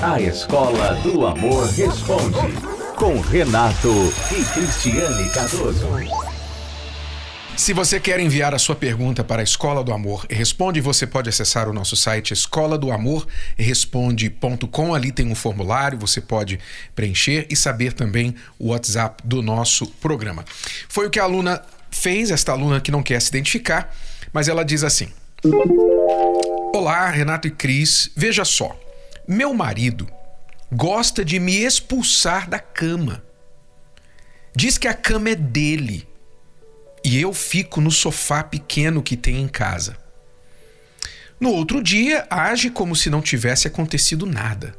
A 0.00 0.20
Escola 0.20 0.94
do 1.02 1.26
Amor 1.26 1.66
Responde 1.66 2.54
com 2.94 3.20
Renato 3.20 3.92
e 4.30 4.44
Cristiane 4.54 5.28
Cardoso. 5.30 6.37
Se 7.58 7.72
você 7.72 7.98
quer 7.98 8.20
enviar 8.20 8.54
a 8.54 8.58
sua 8.58 8.76
pergunta 8.76 9.24
para 9.24 9.42
a 9.42 9.44
Escola 9.44 9.82
do 9.82 9.92
Amor 9.92 10.24
Responde, 10.30 10.80
você 10.80 11.08
pode 11.08 11.28
acessar 11.28 11.68
o 11.68 11.72
nosso 11.72 11.96
site 11.96 12.32
escola 12.32 12.78
do 12.78 12.92
amor 12.92 13.26
responde.com. 13.58 14.94
Ali 14.94 15.10
tem 15.10 15.26
um 15.26 15.34
formulário, 15.34 15.98
você 15.98 16.20
pode 16.20 16.60
preencher 16.94 17.48
e 17.50 17.56
saber 17.56 17.92
também 17.92 18.32
o 18.60 18.68
WhatsApp 18.68 19.24
do 19.26 19.42
nosso 19.42 19.88
programa. 19.88 20.44
Foi 20.88 21.08
o 21.08 21.10
que 21.10 21.18
a 21.18 21.24
aluna 21.24 21.60
fez, 21.90 22.30
esta 22.30 22.52
aluna 22.52 22.80
que 22.80 22.92
não 22.92 23.02
quer 23.02 23.20
se 23.20 23.28
identificar, 23.28 23.92
mas 24.32 24.46
ela 24.46 24.64
diz 24.64 24.84
assim: 24.84 25.08
Olá, 26.72 27.10
Renato 27.10 27.48
e 27.48 27.50
Cris. 27.50 28.08
Veja 28.16 28.44
só, 28.44 28.78
meu 29.26 29.52
marido 29.52 30.08
gosta 30.70 31.24
de 31.24 31.40
me 31.40 31.56
expulsar 31.56 32.48
da 32.48 32.60
cama. 32.60 33.20
Diz 34.54 34.78
que 34.78 34.86
a 34.86 34.94
cama 34.94 35.30
é 35.30 35.34
dele 35.34 36.07
e 37.04 37.20
eu 37.20 37.32
fico 37.32 37.80
no 37.80 37.90
sofá 37.90 38.42
pequeno 38.42 39.02
que 39.02 39.16
tem 39.16 39.40
em 39.40 39.48
casa. 39.48 39.96
No 41.40 41.50
outro 41.50 41.82
dia, 41.82 42.26
age 42.28 42.70
como 42.70 42.96
se 42.96 43.08
não 43.08 43.22
tivesse 43.22 43.68
acontecido 43.68 44.26
nada. 44.26 44.74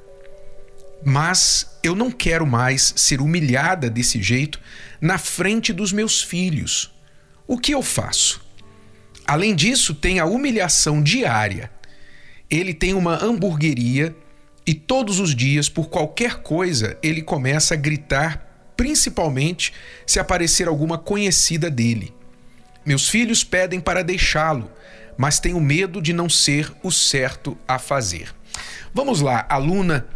Mas 1.05 1.77
eu 1.81 1.95
não 1.95 2.11
quero 2.11 2.45
mais 2.45 2.93
ser 2.97 3.21
humilhada 3.21 3.89
desse 3.89 4.21
jeito 4.21 4.59
na 4.99 5.17
frente 5.17 5.71
dos 5.71 5.93
meus 5.93 6.21
filhos. 6.21 6.91
O 7.47 7.57
que 7.57 7.73
eu 7.73 7.81
faço? 7.81 8.41
Além 9.25 9.55
disso, 9.55 9.93
tem 9.93 10.19
a 10.19 10.25
humilhação 10.25 11.01
diária. 11.01 11.71
Ele 12.49 12.73
tem 12.73 12.93
uma 12.93 13.23
hamburgueria 13.23 14.13
e 14.65 14.73
todos 14.73 15.19
os 15.19 15.33
dias, 15.33 15.69
por 15.69 15.89
qualquer 15.89 16.43
coisa, 16.43 16.97
ele 17.01 17.21
começa 17.21 17.73
a 17.73 17.77
gritar 17.77 18.48
principalmente 18.79 19.73
se 20.05 20.21
aparecer 20.21 20.69
alguma 20.69 20.97
conhecida 20.97 21.69
dele. 21.69 22.13
Meus 22.85 23.09
filhos 23.09 23.43
pedem 23.43 23.77
para 23.77 24.01
deixá-lo, 24.01 24.71
mas 25.17 25.37
tenho 25.37 25.59
medo 25.59 26.01
de 26.01 26.13
não 26.13 26.29
ser 26.29 26.71
o 26.81 26.89
certo 26.89 27.57
a 27.67 27.77
fazer. 27.77 28.33
Vamos 28.93 29.19
lá, 29.19 29.45
aluna 29.49 30.07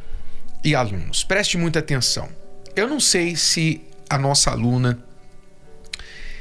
e 0.64 0.74
alunos, 0.74 1.26
preste 1.26 1.58
muita 1.58 1.80
atenção. 1.80 2.30
Eu 2.74 2.88
não 2.88 3.02
sei 3.02 3.36
se 3.36 3.82
a 4.10 4.18
nossa 4.18 4.52
aluna 4.52 4.98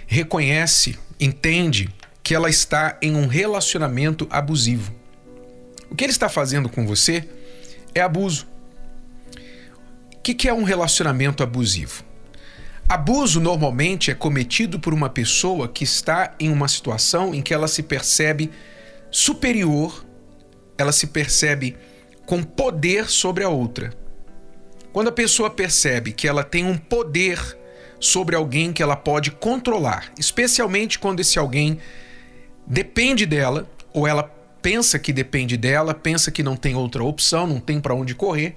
reconhece, 0.06 0.96
entende 1.18 1.92
que 2.22 2.36
ela 2.36 2.48
está 2.48 2.98
em 3.02 3.16
um 3.16 3.26
relacionamento 3.26 4.28
abusivo. 4.30 4.94
O 5.90 5.96
que 5.96 6.04
ele 6.04 6.12
está 6.12 6.28
fazendo 6.28 6.68
com 6.68 6.86
você 6.86 7.28
é 7.92 8.00
abuso. 8.00 8.46
O 10.14 10.20
que 10.22 10.48
é 10.48 10.54
um 10.54 10.62
relacionamento 10.62 11.42
abusivo? 11.42 12.11
Abuso 12.92 13.40
normalmente 13.40 14.10
é 14.10 14.14
cometido 14.14 14.78
por 14.78 14.92
uma 14.92 15.08
pessoa 15.08 15.66
que 15.66 15.82
está 15.82 16.34
em 16.38 16.50
uma 16.50 16.68
situação 16.68 17.34
em 17.34 17.40
que 17.40 17.54
ela 17.54 17.66
se 17.66 17.82
percebe 17.82 18.50
superior, 19.10 20.04
ela 20.76 20.92
se 20.92 21.06
percebe 21.06 21.74
com 22.26 22.42
poder 22.42 23.08
sobre 23.08 23.44
a 23.44 23.48
outra. 23.48 23.94
Quando 24.92 25.08
a 25.08 25.12
pessoa 25.12 25.48
percebe 25.48 26.12
que 26.12 26.28
ela 26.28 26.44
tem 26.44 26.66
um 26.66 26.76
poder 26.76 27.40
sobre 27.98 28.36
alguém 28.36 28.74
que 28.74 28.82
ela 28.82 28.94
pode 28.94 29.30
controlar, 29.30 30.12
especialmente 30.18 30.98
quando 30.98 31.20
esse 31.20 31.38
alguém 31.38 31.78
depende 32.66 33.24
dela, 33.24 33.66
ou 33.94 34.06
ela 34.06 34.24
pensa 34.60 34.98
que 34.98 35.14
depende 35.14 35.56
dela, 35.56 35.94
pensa 35.94 36.30
que 36.30 36.42
não 36.42 36.56
tem 36.56 36.74
outra 36.74 37.02
opção, 37.02 37.46
não 37.46 37.58
tem 37.58 37.80
para 37.80 37.94
onde 37.94 38.14
correr. 38.14 38.54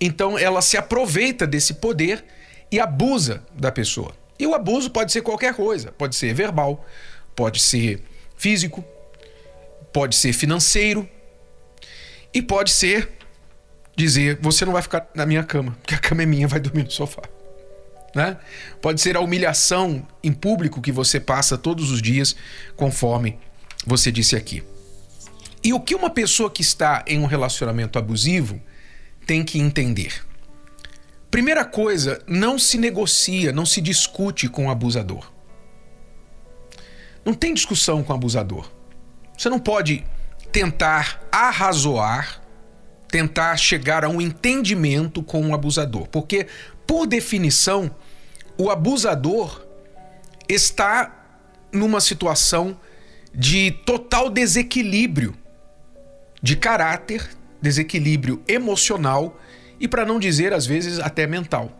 Então 0.00 0.36
ela 0.36 0.60
se 0.60 0.76
aproveita 0.76 1.46
desse 1.46 1.74
poder 1.74 2.24
e 2.70 2.80
abusa 2.80 3.44
da 3.54 3.70
pessoa. 3.70 4.14
E 4.38 4.46
o 4.46 4.54
abuso 4.54 4.90
pode 4.90 5.12
ser 5.12 5.22
qualquer 5.22 5.54
coisa, 5.54 5.92
pode 5.92 6.14
ser 6.14 6.34
verbal, 6.34 6.84
pode 7.34 7.60
ser 7.60 8.02
físico, 8.36 8.84
pode 9.92 10.14
ser 10.14 10.32
financeiro 10.32 11.08
e 12.32 12.42
pode 12.42 12.70
ser 12.70 13.10
dizer: 13.96 14.38
você 14.40 14.64
não 14.64 14.72
vai 14.72 14.82
ficar 14.82 15.08
na 15.14 15.24
minha 15.24 15.42
cama, 15.42 15.76
porque 15.80 15.94
a 15.94 15.98
cama 15.98 16.22
é 16.22 16.26
minha, 16.26 16.46
vai 16.46 16.60
dormir 16.60 16.84
no 16.84 16.90
sofá. 16.90 17.22
Né? 18.14 18.36
Pode 18.80 19.00
ser 19.00 19.16
a 19.16 19.20
humilhação 19.20 20.06
em 20.22 20.32
público 20.32 20.80
que 20.80 20.92
você 20.92 21.20
passa 21.20 21.58
todos 21.58 21.90
os 21.90 22.00
dias, 22.00 22.36
conforme 22.74 23.38
você 23.86 24.10
disse 24.10 24.34
aqui. 24.36 24.62
E 25.62 25.72
o 25.72 25.80
que 25.80 25.94
uma 25.94 26.10
pessoa 26.10 26.50
que 26.50 26.62
está 26.62 27.04
em 27.06 27.18
um 27.18 27.26
relacionamento 27.26 27.98
abusivo 27.98 28.60
tem 29.26 29.44
que 29.44 29.58
entender? 29.58 30.24
Primeira 31.30 31.64
coisa, 31.64 32.22
não 32.26 32.58
se 32.58 32.78
negocia, 32.78 33.52
não 33.52 33.66
se 33.66 33.80
discute 33.80 34.48
com 34.48 34.66
o 34.66 34.70
abusador. 34.70 35.30
Não 37.24 37.34
tem 37.34 37.52
discussão 37.52 38.02
com 38.02 38.12
o 38.12 38.16
abusador. 38.16 38.70
Você 39.36 39.48
não 39.48 39.58
pode 39.58 40.04
tentar 40.52 41.22
arrazoar, 41.30 42.40
tentar 43.08 43.56
chegar 43.56 44.04
a 44.04 44.08
um 44.08 44.20
entendimento 44.20 45.22
com 45.22 45.48
o 45.48 45.54
abusador, 45.54 46.08
porque, 46.08 46.46
por 46.86 47.06
definição, 47.06 47.94
o 48.56 48.70
abusador 48.70 49.66
está 50.48 51.12
numa 51.72 52.00
situação 52.00 52.78
de 53.34 53.70
total 53.84 54.30
desequilíbrio 54.30 55.36
de 56.42 56.56
caráter, 56.56 57.28
desequilíbrio 57.60 58.42
emocional 58.46 59.38
e, 59.78 59.86
para 59.86 60.04
não 60.04 60.18
dizer 60.18 60.52
às 60.52 60.66
vezes, 60.66 60.98
até 60.98 61.26
mental. 61.26 61.70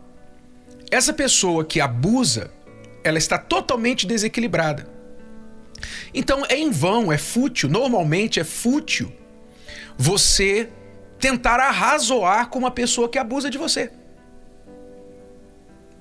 Essa 0.89 1.13
pessoa 1.13 1.65
que 1.65 1.81
abusa, 1.81 2.51
ela 3.03 3.17
está 3.17 3.37
totalmente 3.37 4.05
desequilibrada. 4.05 4.87
Então 6.13 6.43
é 6.49 6.57
em 6.57 6.71
vão, 6.71 7.11
é 7.11 7.17
fútil, 7.17 7.69
normalmente 7.69 8.39
é 8.39 8.43
fútil 8.43 9.11
você 9.97 10.69
tentar 11.19 11.59
arrazoar 11.59 12.49
com 12.49 12.59
uma 12.59 12.71
pessoa 12.71 13.09
que 13.09 13.17
abusa 13.17 13.49
de 13.49 13.57
você. 13.57 13.91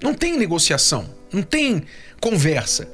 Não 0.03 0.15
tem 0.15 0.37
negociação, 0.37 1.09
não 1.33 1.43
tem 1.43 1.85
conversa. 2.21 2.89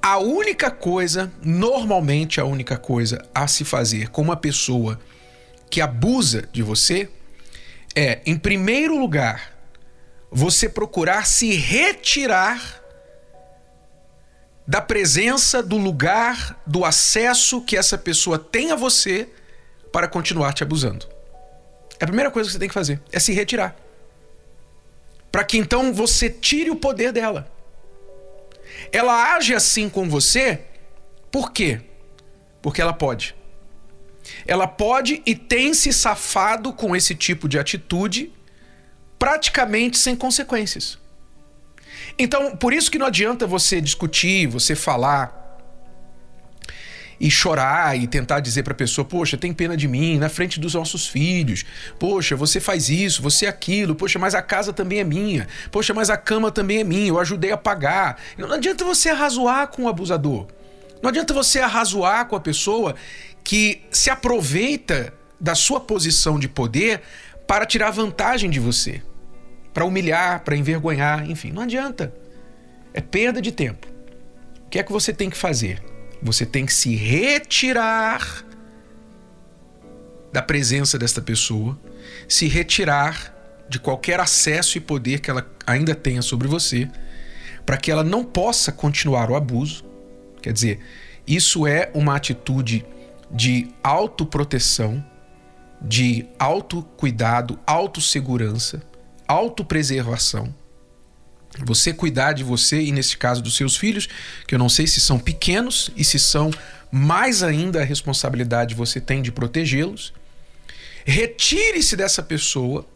A 0.00 0.18
única 0.18 0.70
coisa, 0.70 1.32
normalmente 1.42 2.40
a 2.40 2.44
única 2.44 2.76
coisa 2.76 3.26
a 3.34 3.46
se 3.48 3.64
fazer 3.64 4.10
com 4.10 4.22
uma 4.22 4.36
pessoa 4.36 4.98
que 5.70 5.80
abusa 5.80 6.48
de 6.52 6.62
você 6.62 7.08
é, 7.94 8.20
em 8.24 8.36
primeiro 8.36 8.98
lugar, 8.98 9.58
você 10.30 10.68
procurar 10.68 11.26
se 11.26 11.54
retirar 11.54 12.82
da 14.66 14.82
presença, 14.82 15.62
do 15.62 15.78
lugar, 15.78 16.60
do 16.66 16.84
acesso 16.84 17.62
que 17.62 17.76
essa 17.76 17.96
pessoa 17.96 18.38
tem 18.38 18.70
a 18.70 18.76
você 18.76 19.28
para 19.90 20.06
continuar 20.06 20.52
te 20.52 20.62
abusando. 20.62 21.06
É 21.98 22.04
a 22.04 22.06
primeira 22.06 22.30
coisa 22.30 22.48
que 22.48 22.52
você 22.52 22.58
tem 22.58 22.68
que 22.68 22.74
fazer 22.74 23.00
é 23.10 23.18
se 23.18 23.32
retirar. 23.32 23.74
Para 25.32 25.42
que 25.44 25.56
então 25.56 25.92
você 25.92 26.28
tire 26.28 26.70
o 26.70 26.76
poder 26.76 27.12
dela. 27.12 27.50
Ela 28.92 29.34
age 29.34 29.54
assim 29.54 29.88
com 29.88 30.08
você, 30.08 30.60
por 31.30 31.50
quê? 31.50 31.80
Porque 32.60 32.80
ela 32.80 32.92
pode. 32.92 33.34
Ela 34.46 34.66
pode 34.66 35.22
e 35.24 35.34
tem 35.34 35.74
se 35.74 35.92
safado 35.92 36.72
com 36.72 36.94
esse 36.94 37.14
tipo 37.14 37.48
de 37.48 37.58
atitude 37.58 38.32
praticamente 39.18 39.98
sem 39.98 40.14
consequências. 40.14 40.98
Então, 42.18 42.56
por 42.56 42.72
isso 42.72 42.90
que 42.90 42.98
não 42.98 43.06
adianta 43.06 43.46
você 43.46 43.80
discutir, 43.80 44.46
você 44.46 44.74
falar 44.74 45.38
e 47.20 47.30
chorar 47.30 47.98
e 47.98 48.06
tentar 48.06 48.40
dizer 48.40 48.62
para 48.62 48.72
a 48.72 48.76
pessoa: 48.76 49.04
Poxa, 49.04 49.36
tem 49.36 49.52
pena 49.52 49.76
de 49.76 49.88
mim 49.88 50.18
na 50.18 50.28
frente 50.28 50.60
dos 50.60 50.74
nossos 50.74 51.06
filhos. 51.06 51.64
Poxa, 51.98 52.36
você 52.36 52.60
faz 52.60 52.88
isso, 52.88 53.22
você 53.22 53.46
é 53.46 53.48
aquilo. 53.48 53.94
Poxa, 53.94 54.18
mas 54.18 54.34
a 54.34 54.42
casa 54.42 54.72
também 54.72 55.00
é 55.00 55.04
minha. 55.04 55.48
Poxa, 55.70 55.92
mas 55.92 56.10
a 56.10 56.16
cama 56.16 56.50
também 56.50 56.80
é 56.80 56.84
minha. 56.84 57.08
Eu 57.08 57.18
ajudei 57.18 57.50
a 57.50 57.56
pagar. 57.56 58.20
Não 58.36 58.52
adianta 58.52 58.84
você 58.84 59.08
arrazoar 59.08 59.68
com 59.68 59.84
o 59.84 59.88
abusador. 59.88 60.46
Não 61.02 61.10
adianta 61.10 61.32
você 61.32 61.60
arrazoar 61.60 62.26
com 62.26 62.34
a 62.34 62.40
pessoa 62.40 62.94
que 63.48 63.80
se 63.90 64.10
aproveita 64.10 65.14
da 65.40 65.54
sua 65.54 65.80
posição 65.80 66.38
de 66.38 66.46
poder 66.46 67.00
para 67.46 67.64
tirar 67.64 67.90
vantagem 67.90 68.50
de 68.50 68.60
você, 68.60 69.00
para 69.72 69.86
humilhar, 69.86 70.44
para 70.44 70.54
envergonhar, 70.54 71.30
enfim, 71.30 71.50
não 71.50 71.62
adianta. 71.62 72.12
É 72.92 73.00
perda 73.00 73.40
de 73.40 73.50
tempo. 73.50 73.86
O 74.66 74.68
que 74.68 74.78
é 74.78 74.82
que 74.82 74.92
você 74.92 75.14
tem 75.14 75.30
que 75.30 75.36
fazer? 75.38 75.82
Você 76.22 76.44
tem 76.44 76.66
que 76.66 76.74
se 76.74 76.94
retirar 76.94 78.44
da 80.30 80.42
presença 80.42 80.98
desta 80.98 81.22
pessoa, 81.22 81.80
se 82.28 82.48
retirar 82.48 83.34
de 83.66 83.78
qualquer 83.78 84.20
acesso 84.20 84.76
e 84.76 84.80
poder 84.82 85.20
que 85.20 85.30
ela 85.30 85.50
ainda 85.66 85.94
tenha 85.94 86.20
sobre 86.20 86.46
você, 86.46 86.86
para 87.64 87.78
que 87.78 87.90
ela 87.90 88.04
não 88.04 88.22
possa 88.22 88.70
continuar 88.70 89.30
o 89.30 89.36
abuso. 89.36 89.86
Quer 90.42 90.52
dizer, 90.52 90.80
isso 91.26 91.66
é 91.66 91.90
uma 91.94 92.14
atitude 92.14 92.84
de 93.30 93.68
autoproteção, 93.82 95.04
de 95.80 96.26
autocuidado, 96.38 97.58
autossegurança, 97.66 98.82
autopreservação. 99.26 100.54
Você 101.64 101.92
cuidar 101.92 102.32
de 102.32 102.44
você 102.44 102.80
e, 102.80 102.92
nesse 102.92 103.16
caso, 103.16 103.42
dos 103.42 103.56
seus 103.56 103.76
filhos, 103.76 104.08
que 104.46 104.54
eu 104.54 104.58
não 104.58 104.68
sei 104.68 104.86
se 104.86 105.00
são 105.00 105.18
pequenos 105.18 105.90
e 105.96 106.04
se 106.04 106.18
são 106.18 106.50
mais 106.90 107.42
ainda 107.42 107.80
a 107.80 107.84
responsabilidade 107.84 108.74
você 108.74 109.00
tem 109.00 109.20
de 109.20 109.32
protegê-los. 109.32 110.12
Retire-se 111.04 111.96
dessa 111.96 112.22
pessoa 112.22 112.86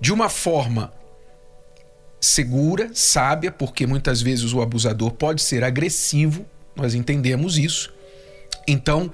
de 0.00 0.12
uma 0.12 0.28
forma 0.28 0.92
segura, 2.20 2.90
sábia, 2.94 3.52
porque 3.52 3.86
muitas 3.86 4.20
vezes 4.22 4.52
o 4.52 4.60
abusador 4.60 5.12
pode 5.12 5.42
ser 5.42 5.62
agressivo, 5.62 6.46
nós 6.74 6.94
entendemos 6.94 7.58
isso. 7.58 7.92
Então, 8.66 9.10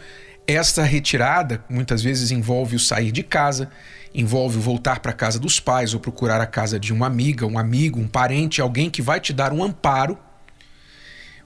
essa 0.47 0.83
retirada 0.83 1.65
muitas 1.69 2.03
vezes 2.03 2.31
envolve 2.31 2.77
o 2.77 2.81
sair 2.81 3.13
de 3.13 3.23
casa, 3.23 3.71
envolve 4.15 4.59
o 4.59 4.61
voltar 4.61 5.01
para 5.01 5.13
a 5.13 5.15
casa 5.15 5.39
dos 5.39 5.61
pais 5.61 5.95
ou 5.95 6.01
procurar 6.01 6.41
a 6.41 6.47
casa 6.47 6.79
de 6.79 6.93
uma 6.93 7.07
amiga, 7.07 7.47
um 7.47 7.59
amigo, 7.59 8.01
um 8.01 8.09
parente, 8.09 8.61
alguém 8.61 8.91
que 8.91 9.03
vai 9.03 9.21
te 9.21 9.33
dar 9.33 9.53
um 9.53 9.63
amparo, 9.63 10.19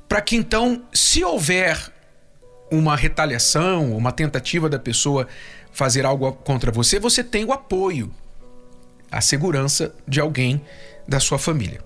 para 0.08 0.20
que 0.20 0.36
então, 0.36 0.82
se 0.92 1.22
houver 1.22 1.92
uma 2.70 2.96
retaliação, 2.96 3.96
uma 3.96 4.12
tentativa 4.12 4.68
da 4.68 4.78
pessoa 4.78 5.28
fazer 5.70 6.06
algo 6.06 6.32
contra 6.32 6.72
você, 6.72 6.98
você 6.98 7.22
tem 7.22 7.44
o 7.44 7.52
apoio, 7.52 8.12
a 9.10 9.20
segurança 9.20 9.94
de 10.06 10.20
alguém 10.20 10.62
da 11.06 11.20
sua 11.20 11.38
família. 11.38 11.80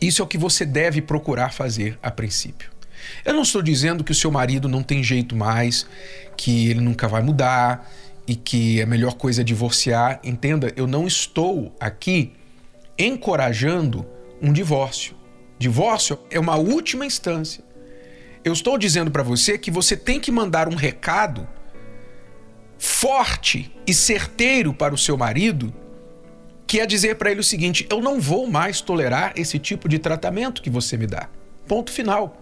Isso 0.00 0.20
é 0.20 0.24
o 0.24 0.28
que 0.28 0.36
você 0.36 0.64
deve 0.66 1.00
procurar 1.00 1.52
fazer 1.52 1.98
a 2.02 2.10
princípio. 2.10 2.75
Eu 3.24 3.34
não 3.34 3.42
estou 3.42 3.62
dizendo 3.62 4.04
que 4.04 4.12
o 4.12 4.14
seu 4.14 4.30
marido 4.30 4.68
não 4.68 4.82
tem 4.82 5.02
jeito 5.02 5.36
mais, 5.36 5.86
que 6.36 6.70
ele 6.70 6.80
nunca 6.80 7.08
vai 7.08 7.22
mudar 7.22 7.90
e 8.26 8.34
que 8.34 8.82
a 8.82 8.86
melhor 8.86 9.14
coisa 9.14 9.40
é 9.40 9.44
divorciar. 9.44 10.20
Entenda, 10.24 10.72
eu 10.76 10.86
não 10.86 11.06
estou 11.06 11.74
aqui 11.78 12.32
encorajando 12.98 14.06
um 14.40 14.52
divórcio. 14.52 15.14
Divórcio 15.58 16.18
é 16.30 16.38
uma 16.38 16.56
última 16.56 17.06
instância. 17.06 17.64
Eu 18.44 18.52
estou 18.52 18.78
dizendo 18.78 19.10
para 19.10 19.22
você 19.22 19.58
que 19.58 19.70
você 19.70 19.96
tem 19.96 20.20
que 20.20 20.30
mandar 20.30 20.68
um 20.68 20.74
recado 20.74 21.48
forte 22.78 23.72
e 23.86 23.94
certeiro 23.94 24.72
para 24.72 24.94
o 24.94 24.98
seu 24.98 25.16
marido, 25.16 25.72
que 26.66 26.80
é 26.80 26.86
dizer 26.86 27.16
para 27.16 27.30
ele 27.30 27.40
o 27.40 27.44
seguinte: 27.44 27.86
eu 27.90 28.00
não 28.00 28.20
vou 28.20 28.46
mais 28.46 28.80
tolerar 28.80 29.32
esse 29.36 29.58
tipo 29.58 29.88
de 29.88 29.98
tratamento 29.98 30.62
que 30.62 30.70
você 30.70 30.96
me 30.96 31.06
dá. 31.06 31.28
Ponto 31.66 31.90
final. 31.90 32.40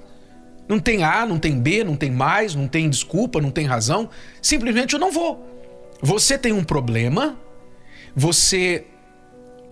Não 0.68 0.78
tem 0.78 1.04
A, 1.04 1.26
não 1.26 1.38
tem 1.38 1.60
B, 1.60 1.84
não 1.84 1.96
tem 1.96 2.10
mais, 2.10 2.54
não 2.54 2.66
tem 2.66 2.88
desculpa, 2.88 3.40
não 3.40 3.50
tem 3.50 3.66
razão. 3.66 4.08
Simplesmente 4.40 4.94
eu 4.94 5.00
não 5.00 5.12
vou. 5.12 5.46
Você 6.00 6.38
tem 6.38 6.52
um 6.52 6.64
problema, 6.64 7.38
você 8.14 8.86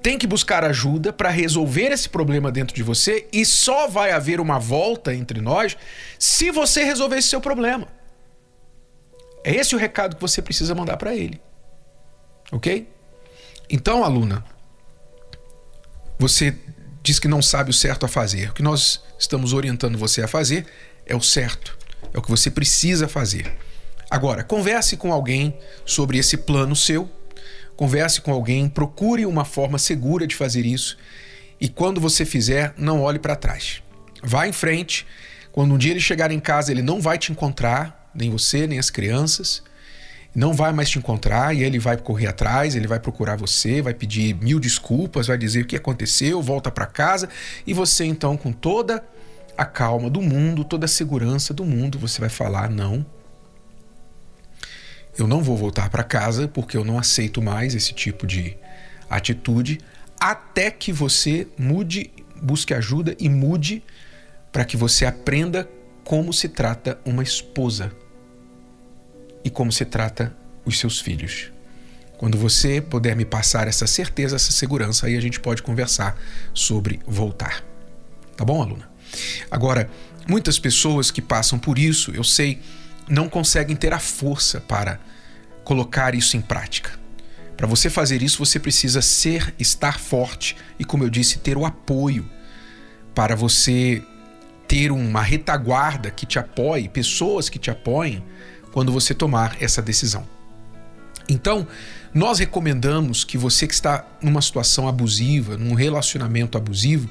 tem 0.03 0.19
que 0.19 0.27
buscar 0.27 0.65
ajuda 0.65 1.13
para 1.13 1.31
resolver 1.31 1.93
esse 1.93 2.09
problema 2.09 2.51
dentro 2.51 2.75
de 2.75 2.83
você 2.83 3.27
e 3.33 3.47
só 3.47 3.87
vai 3.87 4.11
haver 4.11 4.41
uma 4.41 4.59
volta 4.59 5.15
entre 5.15 5.41
nós 5.41 5.77
se 6.19 6.51
você 6.51 6.83
resolver 6.83 7.19
esse 7.19 7.29
seu 7.29 7.41
problema. 7.41 7.87
É 9.45 9.55
esse 9.55 9.75
o 9.75 9.79
recado 9.79 10.17
que 10.17 10.23
você 10.23 10.43
precisa 10.43 10.75
mandar 10.75 10.97
para 10.97 11.15
ele. 11.15 11.41
Ok? 12.51 12.89
Então, 13.71 14.05
aluna, 14.05 14.45
você 16.19 16.57
diz 17.03 17.19
que 17.19 17.29
não 17.29 17.43
sabe 17.43 17.71
o 17.71 17.75
certo 17.75 18.07
a 18.07 18.09
fazer. 18.09 18.51
O 18.51 18.53
que 18.53 18.63
nós 18.63 19.03
estamos 19.19 19.53
orientando 19.53 19.99
você 19.99 20.23
a 20.23 20.29
fazer 20.29 20.67
é 21.05 21.17
o 21.17 21.21
certo, 21.21 21.77
é 22.13 22.19
o 22.19 22.23
que 22.23 22.31
você 22.31 22.51
precisa 22.51 23.09
fazer. 23.09 23.53
Agora, 24.11 24.45
converse 24.45 24.97
com 24.97 25.13
alguém 25.13 25.57
sobre 25.85 26.19
esse 26.19 26.37
plano 26.37 26.77
seu, 26.77 27.11
converse 27.77 28.21
com 28.21 28.33
alguém, 28.33 28.69
procure 28.69 29.27
uma 29.27 29.45
forma 29.45 29.79
segura 29.79 30.27
de 30.27 30.37
fazer 30.37 30.65
isso 30.67 30.97
e 31.61 31.69
quando 31.69 32.01
você 32.01 32.25
fizer, 32.25 32.75
não 32.77 33.03
olhe 33.03 33.19
para 33.19 33.37
trás. 33.37 33.83
Vá 34.23 34.47
em 34.47 34.53
frente. 34.53 35.07
Quando 35.51 35.75
um 35.75 35.79
dia 35.79 35.93
ele 35.93 36.01
chegar 36.01 36.31
em 36.31 36.41
casa, 36.41 36.73
ele 36.73 36.83
não 36.83 37.01
vai 37.01 37.19
te 37.19 37.31
encontrar, 37.31 38.11
nem 38.15 38.31
você, 38.31 38.67
nem 38.67 38.79
as 38.79 38.91
crianças 38.91 39.63
não 40.35 40.53
vai 40.55 40.73
mais 40.73 40.89
te 40.89 40.99
encontrar 40.99 41.55
e 41.55 41.63
ele 41.63 41.79
vai 41.79 41.97
correr 41.97 42.27
atrás, 42.27 42.75
ele 42.75 42.87
vai 42.87 42.99
procurar 42.99 43.37
você, 43.37 43.83
vai 43.83 43.93
pedir 43.93 44.35
mil 44.35 44.59
desculpas, 44.59 45.27
vai 45.27 45.37
dizer 45.37 45.63
o 45.63 45.67
que 45.67 45.77
aconteceu, 45.77 46.41
volta 46.41 46.71
para 46.71 46.87
casa 46.87 47.29
e 47.67 47.75
você 47.75 48.05
então 48.05 48.37
com 48.37 48.53
toda 48.53 49.05
a 49.57 49.65
calma 49.67 50.09
do 50.09 50.23
mundo, 50.23 50.65
toda 50.65 50.87
a 50.87 50.89
segurança 50.89 51.53
do 51.53 51.65
mundo, 51.65 51.99
você 51.99 52.21
vai 52.21 52.31
falar 52.31 52.71
não. 52.71 53.05
Eu 55.19 55.27
não 55.27 55.43
vou 55.43 55.57
voltar 55.57 55.91
para 55.91 56.03
casa 56.03 56.49
porque 56.49 56.77
eu 56.77 56.85
não 56.85 56.99
aceito 56.99 57.43
mais 57.43 57.75
esse 57.75 57.93
tipo 57.93 58.27
de 58.27 58.57
atitude 59.11 59.79
até 60.19 60.71
que 60.71 60.91
você 60.91 61.47
mude, 61.59 62.11
busque 62.41 62.73
ajuda 62.73 63.15
e 63.19 63.29
mude 63.29 63.83
para 64.51 64.65
que 64.65 64.77
você 64.77 65.05
aprenda 65.05 65.69
como 66.05 66.33
se 66.33 66.49
trata 66.49 66.99
uma 67.05 67.23
esposa 67.23 67.93
e 69.45 69.51
como 69.51 69.73
se 69.73 69.85
trata 69.85 70.35
os 70.65 70.79
seus 70.79 71.01
filhos. 71.01 71.51
Quando 72.17 72.39
você 72.39 72.81
puder 72.81 73.17
me 73.17 73.25
passar 73.25 73.67
essa 73.67 73.87
certeza, 73.87 74.37
essa 74.37 74.53
segurança, 74.53 75.07
aí 75.07 75.17
a 75.17 75.21
gente 75.21 75.41
pode 75.41 75.63
conversar 75.63 76.17
sobre 76.55 77.01
voltar. 77.07 77.65
Tá 78.37 78.45
bom, 78.45 78.63
aluna? 78.63 78.89
Agora, 79.51 79.91
muitas 80.29 80.59
pessoas 80.59 81.11
que 81.11 81.21
passam 81.21 81.59
por 81.59 81.79
isso, 81.79 82.13
eu 82.13 82.23
sei, 82.23 82.61
não 83.09 83.29
conseguem 83.29 83.75
ter 83.75 83.93
a 83.93 83.99
força 83.99 84.61
para 84.61 85.01
colocar 85.65 86.15
isso 86.15 86.37
em 86.37 86.41
prática. 86.41 86.93
Para 87.57 87.67
você 87.67 87.91
fazer 87.91 88.23
isso, 88.23 88.39
você 88.39 88.59
precisa 88.59 89.03
ser, 89.03 89.55
estar 89.59 89.99
forte 89.99 90.57
e, 90.79 90.85
como 90.85 91.05
eu 91.05 91.11
disse, 91.11 91.39
ter 91.39 91.57
o 91.57 91.67
apoio 91.67 92.29
para 93.15 93.37
você 93.37 94.03
ter 94.67 94.91
uma 94.91 95.23
retaguarda 95.23 96.11
que 96.11 96.25
te 96.25 96.39
apoie, 96.39 96.89
pessoas 96.89 97.49
que 97.49 97.59
te 97.59 97.71
apoiem 97.71 98.25
quando 98.73 98.91
você 98.91 99.15
tomar 99.15 99.57
essa 99.61 99.81
decisão. 99.81 100.27
Então, 101.29 101.67
nós 102.13 102.39
recomendamos 102.39 103.25
que 103.25 103.39
você 103.39 103.67
que 103.67 103.75
está 103.75 104.05
numa 104.21 104.43
situação 104.43 104.89
abusiva, 104.89 105.57
num 105.57 105.75
relacionamento 105.75 106.59
abusivo, 106.59 107.09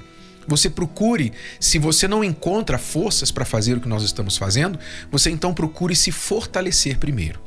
você 0.47 0.69
procure, 0.69 1.31
se 1.59 1.77
você 1.77 2.07
não 2.07 2.23
encontra 2.23 2.77
forças 2.77 3.31
para 3.31 3.45
fazer 3.45 3.77
o 3.77 3.81
que 3.81 3.87
nós 3.87 4.03
estamos 4.03 4.37
fazendo, 4.37 4.77
você 5.11 5.29
então 5.29 5.53
procure 5.53 5.95
se 5.95 6.11
fortalecer 6.11 6.97
primeiro. 6.97 7.39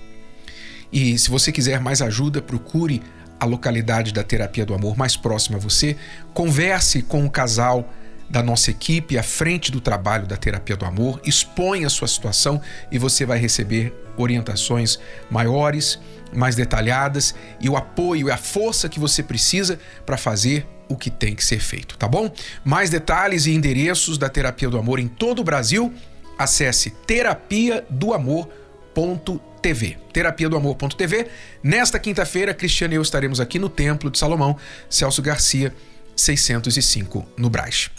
E 0.93 1.19
se 1.19 1.29
você 1.29 1.51
quiser 1.51 1.81
mais 1.81 2.01
ajuda, 2.01 2.41
procure 2.41 3.03
a 3.39 3.45
localidade 3.45 4.13
da 4.13 4.23
terapia 4.23 4.65
do 4.65 4.75
amor 4.75 4.97
mais 4.97 5.17
próxima 5.17 5.59
a 5.59 5.61
você, 5.61 5.97
converse 6.33 7.03
com 7.03 7.27
o 7.27 7.31
casal 7.31 7.93
da 8.31 8.43
nossa 8.43 8.71
equipe 8.71 9.19
à 9.19 9.23
frente 9.23 9.71
do 9.71 9.81
trabalho 9.81 10.27
da 10.27 10.37
terapia 10.37 10.77
do 10.77 10.85
amor, 10.85 11.21
expõe 11.25 11.85
a 11.85 11.91
sua 11.91 12.09
situação 12.09 12.61
e 12.91 12.99
você 12.99 13.27
vai 13.27 13.39
receber 13.39 13.93
orientações 14.17 14.99
maiores, 15.31 15.99
mais 16.33 16.57
detalhadas 16.57 17.35
e 17.61 17.69
o 17.69 17.77
apoio 17.77 18.29
e 18.29 18.31
a 18.31 18.37
força 18.37 18.89
que 18.89 18.99
você 18.99 19.23
precisa 19.23 19.79
para 20.05 20.17
fazer 20.17 20.67
o 20.89 20.97
que 20.97 21.11
tem 21.11 21.35
que 21.35 21.45
ser 21.45 21.61
feito, 21.61 21.97
tá 21.97 22.07
bom? 22.07 22.31
Mais 22.65 22.91
detalhes 22.91 23.47
e 23.47 23.55
endereços 23.55 24.19
da 24.19 24.29
terapia 24.29 24.69
do 24.69 24.79
amor 24.79 24.99
em 24.99 25.09
todo 25.09 25.41
o 25.41 25.45
Brasil, 25.45 25.93
acesse 26.39 26.91
terapia 26.91 27.85
do 27.89 28.13
amor.tv. 28.13 29.45
Terapia 30.13 30.49
do 30.49 30.57
Amor.tv. 30.57 31.27
Nesta 31.63 31.99
quinta-feira, 31.99 32.53
Cristiane 32.53 32.95
e 32.95 32.97
eu 32.97 33.03
estaremos 33.03 33.41
aqui 33.41 33.59
no 33.59 33.69
Templo 33.69 34.11
de 34.11 34.19
Salomão, 34.19 34.57
Celso 34.91 35.23
Garcia 35.23 35.75
605 36.15 37.27
no 37.37 37.49
Brás. 37.49 37.91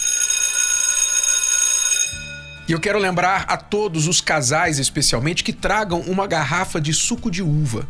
E 2.67 2.71
eu 2.71 2.79
quero 2.79 2.97
lembrar 2.97 3.45
a 3.47 3.57
todos 3.57 4.07
os 4.07 4.21
casais, 4.21 4.79
especialmente, 4.79 5.43
que 5.43 5.53
tragam 5.53 5.99
uma 6.01 6.25
garrafa 6.25 6.81
de 6.81 6.93
suco 6.93 7.29
de 7.29 7.43
uva, 7.43 7.87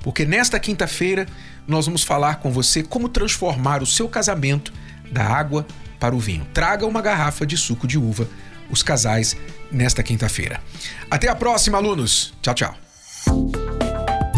porque 0.00 0.24
nesta 0.24 0.60
quinta-feira 0.60 1.26
nós 1.66 1.86
vamos 1.86 2.04
falar 2.04 2.36
com 2.36 2.52
você 2.52 2.82
como 2.82 3.08
transformar 3.08 3.82
o 3.82 3.86
seu 3.86 4.08
casamento 4.08 4.72
da 5.10 5.24
água 5.24 5.66
para 5.98 6.14
o 6.14 6.20
vinho. 6.20 6.46
Traga 6.52 6.86
uma 6.86 7.02
garrafa 7.02 7.44
de 7.44 7.56
suco 7.56 7.86
de 7.86 7.98
uva, 7.98 8.28
os 8.70 8.82
casais, 8.82 9.36
nesta 9.70 10.02
quinta-feira. 10.02 10.60
Até 11.10 11.28
a 11.28 11.34
próxima, 11.34 11.78
alunos. 11.78 12.32
Tchau, 12.42 12.54
tchau. 12.54 13.61